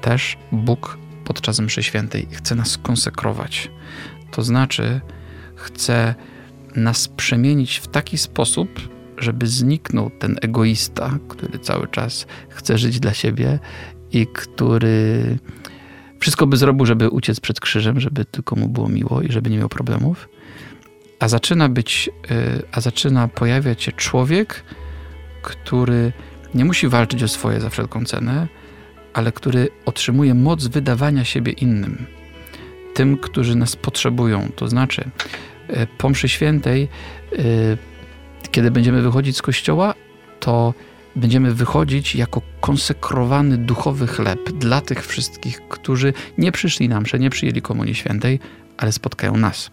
też 0.00 0.36
Bóg 0.52 0.98
podczas 1.24 1.60
mszy 1.60 1.82
świętej 1.82 2.26
chce 2.32 2.54
nas 2.54 2.78
konsekrować. 2.78 3.70
To 4.30 4.42
znaczy, 4.42 5.00
chce 5.54 6.14
nas 6.76 7.08
przemienić 7.08 7.76
w 7.76 7.88
taki 7.88 8.18
sposób, 8.18 8.97
żeby 9.18 9.46
zniknął 9.46 10.10
ten 10.10 10.36
egoista, 10.42 11.18
który 11.28 11.58
cały 11.58 11.88
czas 11.88 12.26
chce 12.48 12.78
żyć 12.78 13.00
dla 13.00 13.14
siebie 13.14 13.58
i 14.12 14.26
który 14.26 15.38
wszystko 16.20 16.46
by 16.46 16.56
zrobił, 16.56 16.86
żeby 16.86 17.08
uciec 17.08 17.40
przed 17.40 17.60
krzyżem, 17.60 18.00
żeby 18.00 18.24
tylko 18.24 18.56
mu 18.56 18.68
było 18.68 18.88
miło 18.88 19.22
i 19.22 19.32
żeby 19.32 19.50
nie 19.50 19.58
miał 19.58 19.68
problemów. 19.68 20.28
A 21.18 21.28
zaczyna 21.28 21.68
być, 21.68 22.10
y, 22.30 22.62
a 22.72 22.80
zaczyna 22.80 23.28
pojawiać 23.28 23.82
się 23.82 23.92
człowiek, 23.92 24.64
który 25.42 26.12
nie 26.54 26.64
musi 26.64 26.88
walczyć 26.88 27.22
o 27.22 27.28
swoje 27.28 27.60
za 27.60 27.70
wszelką 27.70 28.04
cenę, 28.04 28.48
ale 29.14 29.32
który 29.32 29.68
otrzymuje 29.84 30.34
moc 30.34 30.66
wydawania 30.66 31.24
siebie 31.24 31.52
innym, 31.52 32.06
tym, 32.94 33.16
którzy 33.16 33.56
nas 33.56 33.76
potrzebują. 33.76 34.48
To 34.56 34.68
znaczy, 34.68 35.10
y, 35.70 35.86
po 35.98 36.08
mszy 36.08 36.28
świętej 36.28 36.88
y, 37.32 37.78
kiedy 38.50 38.70
będziemy 38.70 39.02
wychodzić 39.02 39.36
z 39.36 39.42
kościoła, 39.42 39.94
to 40.40 40.74
będziemy 41.16 41.54
wychodzić 41.54 42.14
jako 42.14 42.42
konsekrowany 42.60 43.58
duchowy 43.58 44.06
chleb 44.06 44.52
dla 44.52 44.80
tych 44.80 45.06
wszystkich, 45.06 45.60
którzy 45.68 46.12
nie 46.38 46.52
przyszli 46.52 46.88
na 46.88 47.00
mszę, 47.00 47.18
nie 47.18 47.30
przyjęli 47.30 47.62
Komunii 47.62 47.94
Świętej, 47.94 48.40
ale 48.76 48.92
spotkają 48.92 49.36
nas. 49.36 49.70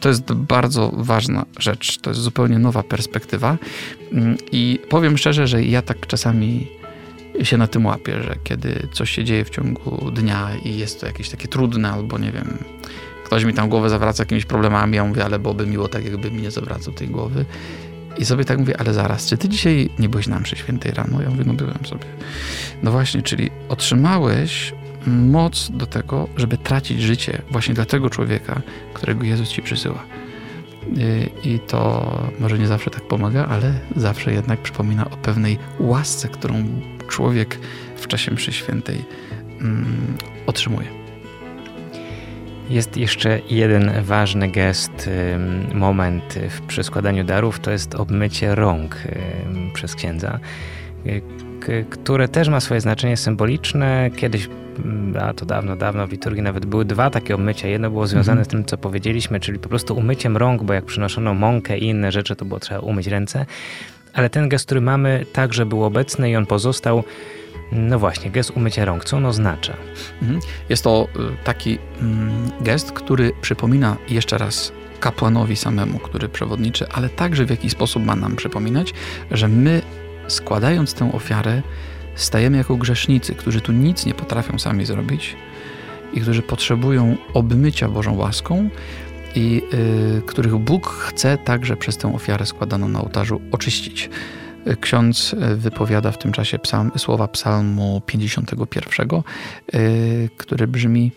To 0.00 0.08
jest 0.08 0.32
bardzo 0.32 0.92
ważna 0.96 1.44
rzecz, 1.58 1.98
to 1.98 2.10
jest 2.10 2.20
zupełnie 2.20 2.58
nowa 2.58 2.82
perspektywa 2.82 3.56
mm, 4.12 4.36
i 4.52 4.80
powiem 4.88 5.18
szczerze, 5.18 5.46
że 5.46 5.64
ja 5.64 5.82
tak 5.82 6.06
czasami 6.06 6.68
się 7.42 7.56
na 7.56 7.66
tym 7.66 7.86
łapię, 7.86 8.22
że 8.22 8.34
kiedy 8.44 8.88
coś 8.92 9.10
się 9.10 9.24
dzieje 9.24 9.44
w 9.44 9.50
ciągu 9.50 10.10
dnia 10.10 10.50
i 10.64 10.78
jest 10.78 11.00
to 11.00 11.06
jakieś 11.06 11.28
takie 11.28 11.48
trudne 11.48 11.90
albo 11.90 12.18
nie 12.18 12.32
wiem, 12.32 12.58
ktoś 13.24 13.44
mi 13.44 13.54
tam 13.54 13.68
głowę 13.68 13.90
zawraca 13.90 14.22
jakimiś 14.22 14.44
problemami, 14.44 14.96
ja 14.96 15.04
mówię, 15.04 15.24
ale 15.24 15.38
byłoby 15.38 15.66
miło 15.66 15.88
tak, 15.88 16.04
jakby 16.04 16.30
mi 16.30 16.42
nie 16.42 16.50
zawracał 16.50 16.94
tej 16.94 17.08
głowy 17.08 17.44
i 18.18 18.24
sobie 18.24 18.44
tak 18.44 18.58
mówię, 18.58 18.80
ale 18.80 18.94
zaraz, 18.94 19.26
czy 19.26 19.36
ty 19.36 19.48
dzisiaj 19.48 19.90
nie 19.98 20.08
byłeś 20.08 20.26
na 20.26 20.40
mszy 20.40 20.56
świętej 20.56 20.92
rano? 20.92 21.22
Ja 21.22 21.30
mówię, 21.30 21.44
no 21.46 21.54
byłem 21.54 21.86
sobie. 21.86 22.04
No 22.82 22.90
właśnie, 22.90 23.22
czyli 23.22 23.50
otrzymałeś 23.68 24.74
moc 25.06 25.70
do 25.70 25.86
tego, 25.86 26.28
żeby 26.36 26.58
tracić 26.58 27.02
życie 27.02 27.42
właśnie 27.50 27.74
dla 27.74 27.84
tego 27.84 28.10
człowieka, 28.10 28.62
którego 28.94 29.24
Jezus 29.24 29.48
ci 29.48 29.62
przysyła. 29.62 30.04
Y, 30.98 31.30
I 31.44 31.58
to 31.58 32.18
może 32.40 32.58
nie 32.58 32.66
zawsze 32.66 32.90
tak 32.90 33.08
pomaga, 33.08 33.46
ale 33.46 33.74
zawsze 33.96 34.32
jednak 34.32 34.62
przypomina 34.62 35.10
o 35.10 35.16
pewnej 35.16 35.58
łasce, 35.80 36.28
którą 36.28 36.64
człowiek 37.08 37.58
w 37.96 38.06
czasie 38.06 38.30
mszy 38.30 38.52
świętej 38.52 39.04
mm, 39.60 40.16
otrzymuje. 40.46 41.03
Jest 42.70 42.96
jeszcze 42.96 43.40
jeden 43.50 43.92
ważny 44.02 44.48
gest, 44.48 45.10
moment 45.74 46.38
przy 46.66 46.82
składaniu 46.82 47.24
darów, 47.24 47.60
to 47.60 47.70
jest 47.70 47.94
obmycie 47.94 48.54
rąk 48.54 48.96
przez 49.74 49.94
księdza, 49.94 50.38
które 51.90 52.28
też 52.28 52.48
ma 52.48 52.60
swoje 52.60 52.80
znaczenie 52.80 53.16
symboliczne. 53.16 54.10
Kiedyś, 54.16 54.48
a 55.20 55.34
to 55.34 55.46
dawno, 55.46 55.76
dawno 55.76 56.06
w 56.06 56.10
liturgii 56.10 56.42
nawet 56.42 56.66
były 56.66 56.84
dwa 56.84 57.10
takie 57.10 57.34
obmycia. 57.34 57.68
Jedno 57.68 57.90
było 57.90 58.06
związane 58.06 58.40
mhm. 58.40 58.44
z 58.44 58.48
tym, 58.48 58.64
co 58.64 58.78
powiedzieliśmy, 58.78 59.40
czyli 59.40 59.58
po 59.58 59.68
prostu 59.68 59.96
umyciem 59.96 60.36
rąk, 60.36 60.62
bo 60.62 60.72
jak 60.72 60.84
przynoszono 60.84 61.34
mąkę 61.34 61.78
i 61.78 61.84
inne 61.84 62.12
rzeczy, 62.12 62.36
to 62.36 62.44
było 62.44 62.60
trzeba 62.60 62.80
umyć 62.80 63.06
ręce. 63.06 63.46
Ale 64.12 64.30
ten 64.30 64.48
gest, 64.48 64.66
który 64.66 64.80
mamy, 64.80 65.26
także 65.32 65.66
był 65.66 65.84
obecny 65.84 66.30
i 66.30 66.36
on 66.36 66.46
pozostał 66.46 67.04
no 67.72 67.98
właśnie, 67.98 68.30
gest 68.30 68.52
umycia 68.56 68.84
rąk, 68.84 69.04
co 69.04 69.16
on 69.16 69.26
oznacza? 69.26 69.76
Mhm. 70.22 70.40
Jest 70.68 70.84
to 70.84 71.08
y, 71.16 71.44
taki 71.44 71.78
mm, 72.00 72.50
gest, 72.60 72.92
który 72.92 73.32
przypomina 73.40 73.96
jeszcze 74.08 74.38
raz 74.38 74.72
kapłanowi 75.00 75.56
samemu, 75.56 75.98
który 75.98 76.28
przewodniczy, 76.28 76.88
ale 76.88 77.08
także 77.08 77.44
w 77.44 77.50
jakiś 77.50 77.72
sposób 77.72 78.04
ma 78.04 78.16
nam 78.16 78.36
przypominać, 78.36 78.94
że 79.30 79.48
my 79.48 79.82
składając 80.28 80.94
tę 80.94 81.12
ofiarę 81.12 81.62
stajemy 82.14 82.56
jako 82.56 82.76
grzesznicy, 82.76 83.34
którzy 83.34 83.60
tu 83.60 83.72
nic 83.72 84.06
nie 84.06 84.14
potrafią 84.14 84.58
sami 84.58 84.84
zrobić 84.84 85.36
i 86.12 86.20
którzy 86.20 86.42
potrzebują 86.42 87.16
obmycia 87.34 87.88
Bożą 87.88 88.16
łaską 88.16 88.70
i 89.34 89.62
y, 90.18 90.22
których 90.26 90.56
Bóg 90.56 90.88
chce 90.88 91.38
także 91.38 91.76
przez 91.76 91.96
tę 91.96 92.14
ofiarę 92.14 92.46
składaną 92.46 92.88
na 92.88 93.00
ołtarzu 93.00 93.40
oczyścić. 93.52 94.10
Ksiądz 94.80 95.34
e, 95.40 95.54
wypowiada 95.56 96.12
w 96.12 96.18
tym 96.18 96.32
czasie 96.32 96.58
psalm, 96.58 96.90
słowa 96.96 97.28
psalmu 97.28 98.02
51, 98.06 99.08
e, 99.08 99.22
które 100.36 100.66
brzmi, 100.66 101.12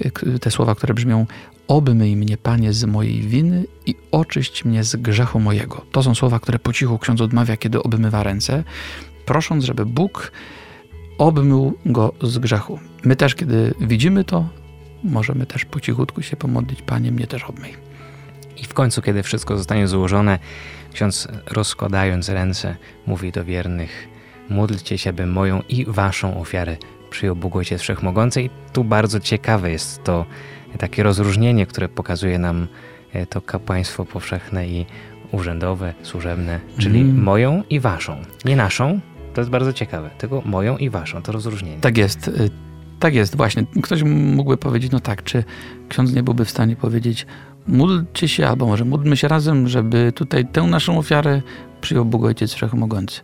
e, 0.00 0.38
te 0.38 0.50
słowa, 0.50 0.74
które 0.74 0.94
brzmią 0.94 1.26
Obmyj 1.68 2.16
mnie, 2.16 2.36
Panie, 2.36 2.72
z 2.72 2.84
mojej 2.84 3.20
winy 3.20 3.64
i 3.86 3.94
oczyść 4.10 4.64
mnie 4.64 4.84
z 4.84 4.96
grzechu 4.96 5.40
mojego. 5.40 5.84
To 5.92 6.02
są 6.02 6.14
słowa, 6.14 6.40
które 6.40 6.58
po 6.58 6.72
cichu 6.72 6.98
ksiądz 6.98 7.20
odmawia, 7.20 7.56
kiedy 7.56 7.82
obmywa 7.82 8.22
ręce, 8.22 8.64
prosząc, 9.26 9.64
żeby 9.64 9.86
Bóg 9.86 10.32
obmył 11.18 11.78
go 11.86 12.12
z 12.22 12.38
grzechu. 12.38 12.78
My 13.04 13.16
też, 13.16 13.34
kiedy 13.34 13.74
widzimy 13.80 14.24
to, 14.24 14.48
możemy 15.04 15.46
też 15.46 15.64
po 15.64 15.80
cichutku 15.80 16.22
się 16.22 16.36
pomodlić, 16.36 16.82
Panie, 16.82 17.12
mnie 17.12 17.26
też 17.26 17.44
obmyj. 17.44 17.91
I 18.56 18.64
w 18.64 18.74
końcu, 18.74 19.02
kiedy 19.02 19.22
wszystko 19.22 19.56
zostanie 19.56 19.88
złożone, 19.88 20.38
ksiądz 20.92 21.28
rozkładając 21.46 22.28
ręce 22.28 22.76
mówi 23.06 23.32
do 23.32 23.44
wiernych: 23.44 24.08
Módlcie 24.48 24.98
się, 24.98 25.12
by 25.12 25.26
moją 25.26 25.62
i 25.68 25.84
waszą 25.84 26.40
ofiarę 26.40 26.76
przyjął 27.10 27.36
Bóg 27.36 27.56
Ojciec 27.56 27.80
Wszechmogący. 27.80 28.42
I 28.42 28.50
tu 28.72 28.84
bardzo 28.84 29.20
ciekawe 29.20 29.70
jest 29.70 30.04
to 30.04 30.26
takie 30.78 31.02
rozróżnienie, 31.02 31.66
które 31.66 31.88
pokazuje 31.88 32.38
nam 32.38 32.66
e, 33.12 33.26
to 33.26 33.40
kapłaństwo 33.40 34.04
powszechne 34.04 34.68
i 34.68 34.86
urzędowe, 35.32 35.94
służebne, 36.02 36.60
czyli 36.78 37.00
mm. 37.00 37.22
moją 37.22 37.62
i 37.70 37.80
waszą. 37.80 38.16
Nie 38.44 38.56
naszą, 38.56 39.00
To 39.34 39.40
jest 39.40 39.50
bardzo 39.50 39.72
ciekawe. 39.72 40.10
Tego 40.18 40.42
moją 40.44 40.76
i 40.76 40.90
waszą, 40.90 41.22
to 41.22 41.32
rozróżnienie. 41.32 41.80
Tak 41.80 41.98
jest. 41.98 42.28
Y, 42.28 42.50
tak 42.98 43.14
jest, 43.14 43.36
właśnie. 43.36 43.64
Ktoś 43.82 44.02
mógłby 44.02 44.56
powiedzieć, 44.56 44.92
no 44.92 45.00
tak, 45.00 45.22
czy 45.22 45.44
ksiądz 45.88 46.12
nie 46.12 46.22
byłby 46.22 46.44
w 46.44 46.50
stanie 46.50 46.76
powiedzieć, 46.76 47.26
módlcie 47.66 48.28
się, 48.28 48.48
albo 48.48 48.66
może 48.66 48.84
módlmy 48.84 49.16
się 49.16 49.28
razem, 49.28 49.68
żeby 49.68 50.12
tutaj 50.14 50.46
tę 50.46 50.62
naszą 50.62 50.98
ofiarę 50.98 51.42
przyjął 51.80 52.04
Bóg 52.04 52.24
Ojciec 52.24 52.52
Wszechmogący. 52.52 53.20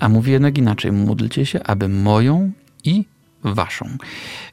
A 0.00 0.08
mówi 0.08 0.32
jednak 0.32 0.58
inaczej, 0.58 0.92
módlcie 0.92 1.46
się, 1.46 1.62
aby 1.62 1.88
moją 1.88 2.52
i 2.84 3.04
waszą. 3.44 3.88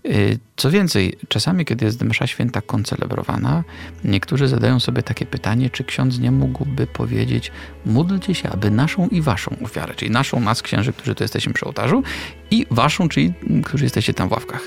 Y, 0.05 0.39
co 0.55 0.71
więcej, 0.71 1.17
czasami, 1.27 1.65
kiedy 1.65 1.85
jest 1.85 2.01
msza 2.01 2.27
święta 2.27 2.61
koncelebrowana, 2.61 3.63
niektórzy 4.03 4.47
zadają 4.47 4.79
sobie 4.79 5.03
takie 5.03 5.25
pytanie, 5.25 5.69
czy 5.69 5.83
ksiądz 5.83 6.19
nie 6.19 6.31
mógłby 6.31 6.87
powiedzieć, 6.87 7.51
módlcie 7.85 8.35
się, 8.35 8.49
aby 8.49 8.71
naszą 8.71 9.07
i 9.07 9.21
waszą 9.21 9.55
ofiarę, 9.63 9.93
czyli 9.95 10.11
naszą, 10.11 10.39
nas 10.39 10.61
księży, 10.61 10.93
którzy 10.93 11.15
tu 11.15 11.23
jesteśmy 11.23 11.53
przy 11.53 11.65
ołtarzu 11.65 12.03
i 12.51 12.65
waszą, 12.71 13.09
czyli 13.09 13.33
którzy 13.65 13.83
jesteście 13.83 14.13
tam 14.13 14.29
w 14.29 14.31
ławkach. 14.31 14.61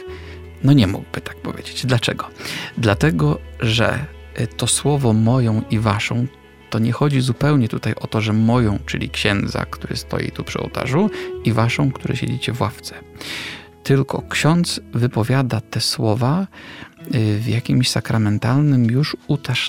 No 0.64 0.72
nie 0.72 0.86
mógłby 0.86 1.20
tak 1.20 1.36
powiedzieć. 1.36 1.86
Dlaczego? 1.86 2.28
Dlatego, 2.78 3.38
że 3.60 4.06
to 4.56 4.66
słowo 4.66 5.12
moją 5.12 5.62
i 5.70 5.78
waszą 5.78 6.26
to 6.70 6.78
nie 6.78 6.92
chodzi 6.92 7.20
zupełnie 7.20 7.68
tutaj 7.68 7.94
o 7.94 8.06
to, 8.06 8.20
że 8.20 8.32
moją, 8.32 8.78
czyli 8.86 9.10
księdza, 9.10 9.66
który 9.70 9.96
stoi 9.96 10.30
tu 10.30 10.44
przy 10.44 10.60
ołtarzu, 10.60 11.10
i 11.44 11.52
waszą, 11.52 11.92
które 11.92 12.16
siedzicie 12.16 12.52
w 12.52 12.60
ławce. 12.60 12.94
Tylko 13.82 14.22
ksiądz 14.28 14.80
wypowiada 14.92 15.60
te 15.60 15.80
słowa 15.80 16.46
y, 17.14 17.38
w 17.38 17.48
jakimś 17.48 17.90
sakramentalnym 17.90 18.84
już 18.84 19.16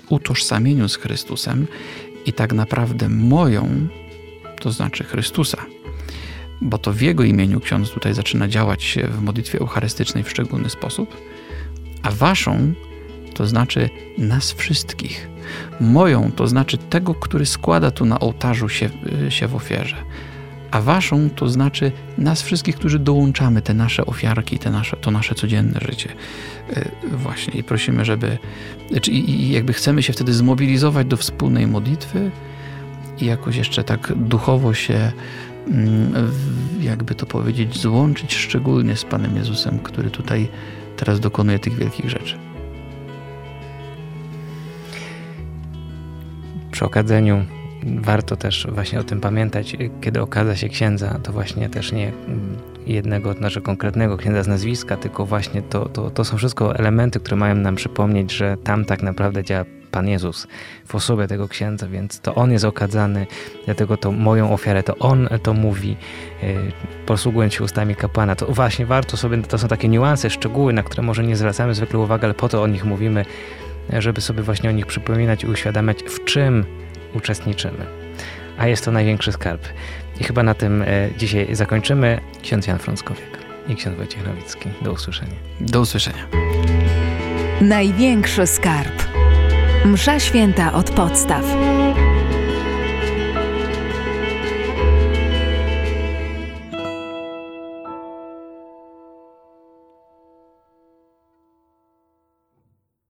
utożsamieniu 0.10 0.90
z 0.90 0.96
Chrystusem 0.96 1.68
i 2.26 2.34
tak 2.34 2.54
naprawdę 2.54 3.10
moją, 3.10 3.88
to 4.60 4.72
znaczy 4.72 5.04
Chrystusa, 5.04 5.66
bo 6.62 6.78
to 6.78 6.94
w 6.94 7.02
Jego 7.02 7.24
imieniu 7.24 7.60
ksiądz 7.60 7.92
tutaj 7.92 8.14
zaczyna 8.14 8.48
działać 8.48 8.98
w 9.10 9.22
modlitwie 9.22 9.60
eucharystycznej 9.60 10.24
w 10.24 10.30
szczególny 10.30 10.70
sposób, 10.70 11.18
a 12.04 12.12
waszą 12.12 12.74
to 13.38 13.48
znaczy 13.48 13.90
nas 14.18 14.52
wszystkich. 14.52 15.30
Moją 15.80 16.32
to 16.32 16.48
znaczy 16.48 16.78
tego, 16.78 17.16
który 17.16 17.46
składa 17.46 17.92
tu 17.92 18.06
na 18.06 18.20
ołtarzu 18.20 18.70
się, 18.70 18.90
y, 19.28 19.32
się 19.32 19.48
w 19.48 19.56
ofierze 19.56 19.96
a 20.72 20.82
waszą 20.82 21.30
to 21.30 21.50
znaczy 21.50 21.92
nas 22.18 22.42
wszystkich, 22.42 22.76
którzy 22.76 23.00
dołączamy 23.00 23.62
te 23.62 23.74
nasze 23.74 24.06
ofiarki, 24.06 24.60
te 24.60 24.72
nasze, 24.72 24.98
to 24.98 25.12
nasze 25.12 25.36
codzienne 25.36 25.80
życie. 25.90 26.10
E, 26.74 26.90
właśnie 27.18 27.60
i 27.60 27.64
prosimy, 27.64 28.06
żeby, 28.06 28.38
czy, 29.02 29.12
i 29.12 29.52
jakby 29.52 29.74
chcemy 29.74 30.04
się 30.04 30.14
wtedy 30.14 30.34
zmobilizować 30.34 31.08
do 31.08 31.18
wspólnej 31.18 31.68
modlitwy 31.68 32.32
i 33.20 33.26
jakoś 33.26 33.56
jeszcze 33.56 33.84
tak 33.84 34.14
duchowo 34.16 34.74
się, 34.74 35.12
mm, 35.68 36.32
jakby 36.82 37.16
to 37.16 37.26
powiedzieć, 37.26 37.82
złączyć 37.82 38.36
szczególnie 38.36 38.96
z 38.96 39.06
Panem 39.06 39.36
Jezusem, 39.36 39.80
który 39.80 40.10
tutaj 40.10 40.48
teraz 40.98 41.20
dokonuje 41.20 41.60
tych 41.60 41.74
wielkich 41.74 42.10
rzeczy. 42.10 42.47
Przy 46.78 46.86
okazeniu 46.86 47.46
warto 47.84 48.36
też 48.36 48.68
właśnie 48.72 49.00
o 49.00 49.04
tym 49.04 49.22
pamiętać, 49.22 49.76
kiedy 50.02 50.22
okaza 50.22 50.56
się 50.56 50.70
księdza, 50.70 51.20
to 51.24 51.32
właśnie 51.32 51.70
też 51.70 51.92
nie 51.92 52.12
jednego, 52.86 53.34
znaczy 53.34 53.62
konkretnego 53.62 54.18
księdza 54.18 54.44
z 54.44 54.48
nazwiska, 54.48 54.98
tylko 54.98 55.26
właśnie 55.26 55.62
to, 55.62 55.90
to, 55.90 56.10
to 56.10 56.26
są 56.26 56.38
wszystko 56.38 56.76
elementy, 56.76 57.20
które 57.20 57.36
mają 57.36 57.56
nam 57.56 57.76
przypomnieć, 57.76 58.32
że 58.32 58.58
tam 58.64 58.86
tak 58.86 59.04
naprawdę 59.04 59.44
działa 59.44 59.66
Pan 59.92 60.08
Jezus 60.08 60.48
w 60.86 60.96
osobie 60.96 61.28
tego 61.28 61.48
księdza, 61.48 61.88
więc 61.88 62.20
to 62.20 62.36
On 62.36 62.52
jest 62.52 62.66
okadzany, 62.66 63.28
dlatego 63.66 63.98
to 63.98 64.12
moją 64.12 64.54
ofiarę, 64.54 64.84
to 64.84 64.98
On 64.98 65.30
to 65.44 65.54
mówi, 65.54 65.98
yy, 66.44 66.72
posługując 67.06 67.54
się 67.54 67.64
ustami 67.64 67.96
kapłana. 67.96 68.36
To 68.36 68.46
właśnie 68.46 68.86
warto 68.86 69.18
sobie, 69.18 69.38
to 69.38 69.58
są 69.58 69.68
takie 69.68 69.88
niuanse, 69.88 70.30
szczegóły, 70.30 70.74
na 70.74 70.84
które 70.84 71.04
może 71.04 71.24
nie 71.24 71.36
zwracamy 71.36 71.74
zwykle 71.76 72.00
uwagi, 72.00 72.26
ale 72.26 72.34
po 72.34 72.50
to 72.50 72.64
o 72.64 72.68
nich 72.68 72.86
mówimy, 72.86 73.26
żeby 73.98 74.22
sobie 74.22 74.44
właśnie 74.44 74.70
o 74.70 74.74
nich 74.74 74.86
przypominać 74.86 75.44
i 75.44 75.48
uświadamiać, 75.48 76.04
w 76.04 76.26
czym 76.26 76.66
uczestniczymy. 77.14 77.86
A 78.58 78.68
jest 78.68 78.86
to 78.86 78.92
największy 78.92 79.32
skarb. 79.32 79.62
I 80.20 80.24
chyba 80.24 80.44
na 80.44 80.54
tym 80.54 80.82
e, 80.82 81.10
dzisiaj 81.18 81.56
zakończymy. 81.56 82.20
Ksiądz 82.42 82.68
Jan 82.68 82.80
Frąckowiak 82.80 83.38
i 83.68 83.76
ksiądz 83.76 83.98
Wojciech 83.98 84.28
Nowicki. 84.28 84.70
Do 84.82 84.92
usłyszenia. 84.92 85.36
Do 85.62 85.82
usłyszenia. 85.82 86.28
Największy 87.62 88.48
skarb. 88.48 89.04
Msza 89.86 90.20
święta 90.20 90.74
od 90.74 90.92
podstaw. 90.92 91.46